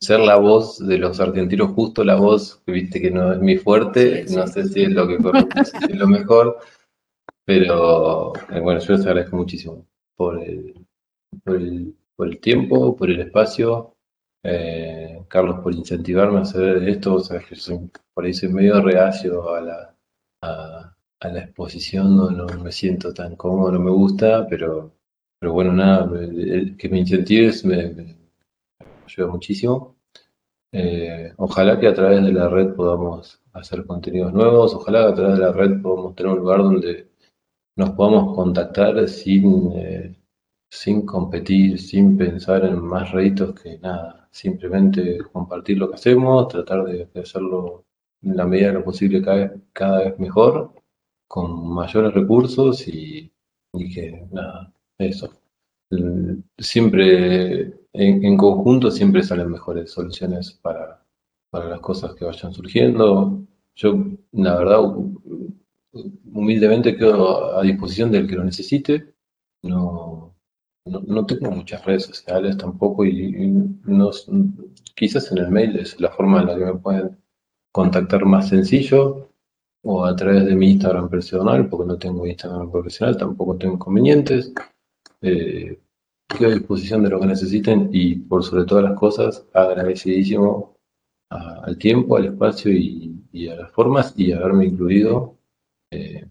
[0.00, 3.56] ser la voz de los argentinos, justo la voz, que viste que no es mi
[3.56, 6.58] fuerte, no sé si es lo que es lo mejor,
[7.44, 9.86] pero eh, bueno, yo les agradezco muchísimo
[10.16, 10.74] por el,
[11.44, 13.96] por el, por el tiempo, por el espacio.
[14.42, 17.56] Eh, Carlos, por incentivarme a hacer esto, o sea, que
[18.12, 19.96] por ahí soy medio reacio a la,
[20.42, 20.94] a,
[21.28, 24.92] la exposición, no, no, me siento tan cómodo, no me gusta, pero,
[25.40, 26.10] pero bueno, nada,
[26.76, 28.16] que me incentives me,
[29.04, 29.96] ayuda muchísimo.
[30.72, 35.14] Eh, ojalá que a través de la red podamos hacer contenidos nuevos, ojalá que a
[35.14, 37.10] través de la red podamos tener un lugar donde
[37.76, 40.16] nos podamos contactar sin, eh,
[40.70, 46.84] sin competir, sin pensar en más réditos que nada, simplemente compartir lo que hacemos, tratar
[46.84, 47.84] de, hacerlo
[48.22, 49.22] en la medida de lo posible
[49.72, 50.72] cada, vez mejor,
[51.28, 53.30] con mayores recursos y,
[53.72, 55.30] que nada, eso.
[56.58, 61.02] Siempre en, conjunto siempre salen mejores soluciones para,
[61.50, 63.40] para las cosas que vayan surgiendo.
[63.76, 64.80] Yo, la verdad,
[66.32, 69.14] humildemente quedo a disposición del que lo necesite.
[69.62, 70.34] No,
[70.84, 73.52] no, tengo muchas redes sociales tampoco y,
[74.94, 77.16] quizás en el mail es la forma en la que me pueden
[77.72, 79.30] contactar más sencillo
[79.82, 84.52] o a través de mi Instagram personal, porque no tengo Instagram profesional, tampoco tengo inconvenientes.
[85.22, 85.78] Eh,
[86.28, 90.74] quedo a disposición de lo que necesiten y por sobre todas las cosas agradecidísimo
[91.30, 95.36] al tiempo, al espacio y, a las formas y haberme incluido,
[95.90, 96.24] eh,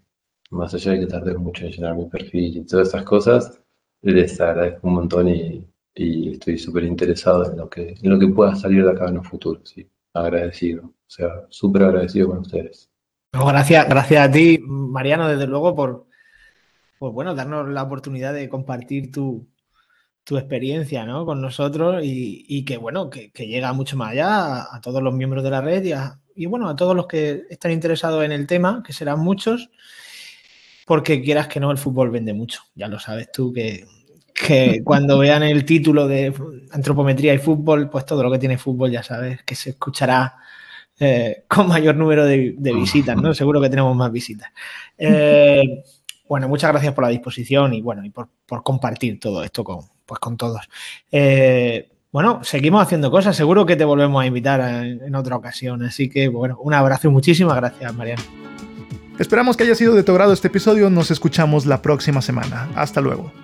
[0.51, 3.61] más allá de que tardé mucho en llenar mi perfil y todas esas cosas,
[4.01, 8.55] les agradezco un montón y, estoy súper interesado en lo, que, en lo que pueda
[8.55, 12.89] salir de acá en el futuro, sí, agradecido, o sea, súper agradecido con ustedes.
[13.31, 16.07] gracias, gracias a ti, Mariano, desde luego, por,
[16.97, 19.45] por bueno, darnos la oportunidad de compartir tu,
[20.23, 21.25] tu experiencia ¿no?
[21.25, 25.49] con nosotros y, que bueno, que, llega mucho más allá a, todos los miembros de
[25.49, 25.83] la red
[26.35, 29.69] y, bueno, a todos los que están interesados en el tema, que serán muchos,
[30.85, 32.61] porque quieras que no, el fútbol vende mucho.
[32.75, 33.85] Ya lo sabes tú que,
[34.83, 36.33] cuando vean el título de
[36.71, 40.37] antropometría y fútbol, pues todo lo que tiene fútbol ya sabes que se escuchará
[40.99, 43.33] eh, con mayor número de, visitas, ¿no?
[43.33, 44.49] Seguro que tenemos más visitas.
[44.97, 45.83] Eh,
[46.29, 49.92] bueno, muchas gracias por la disposición y bueno, y por, por compartir todo esto con,
[50.05, 50.69] pues con todos.
[51.11, 55.83] Eh, bueno, seguimos haciendo cosas, seguro que te volvemos a invitar en, otra ocasión.
[55.83, 58.21] Así que, bueno, un abrazo y muchísimas gracias, Mariano.
[59.17, 60.89] Esperamos que haya sido de tu agrado este episodio.
[60.89, 62.69] Nos escuchamos la próxima semana.
[62.75, 63.42] Hasta luego.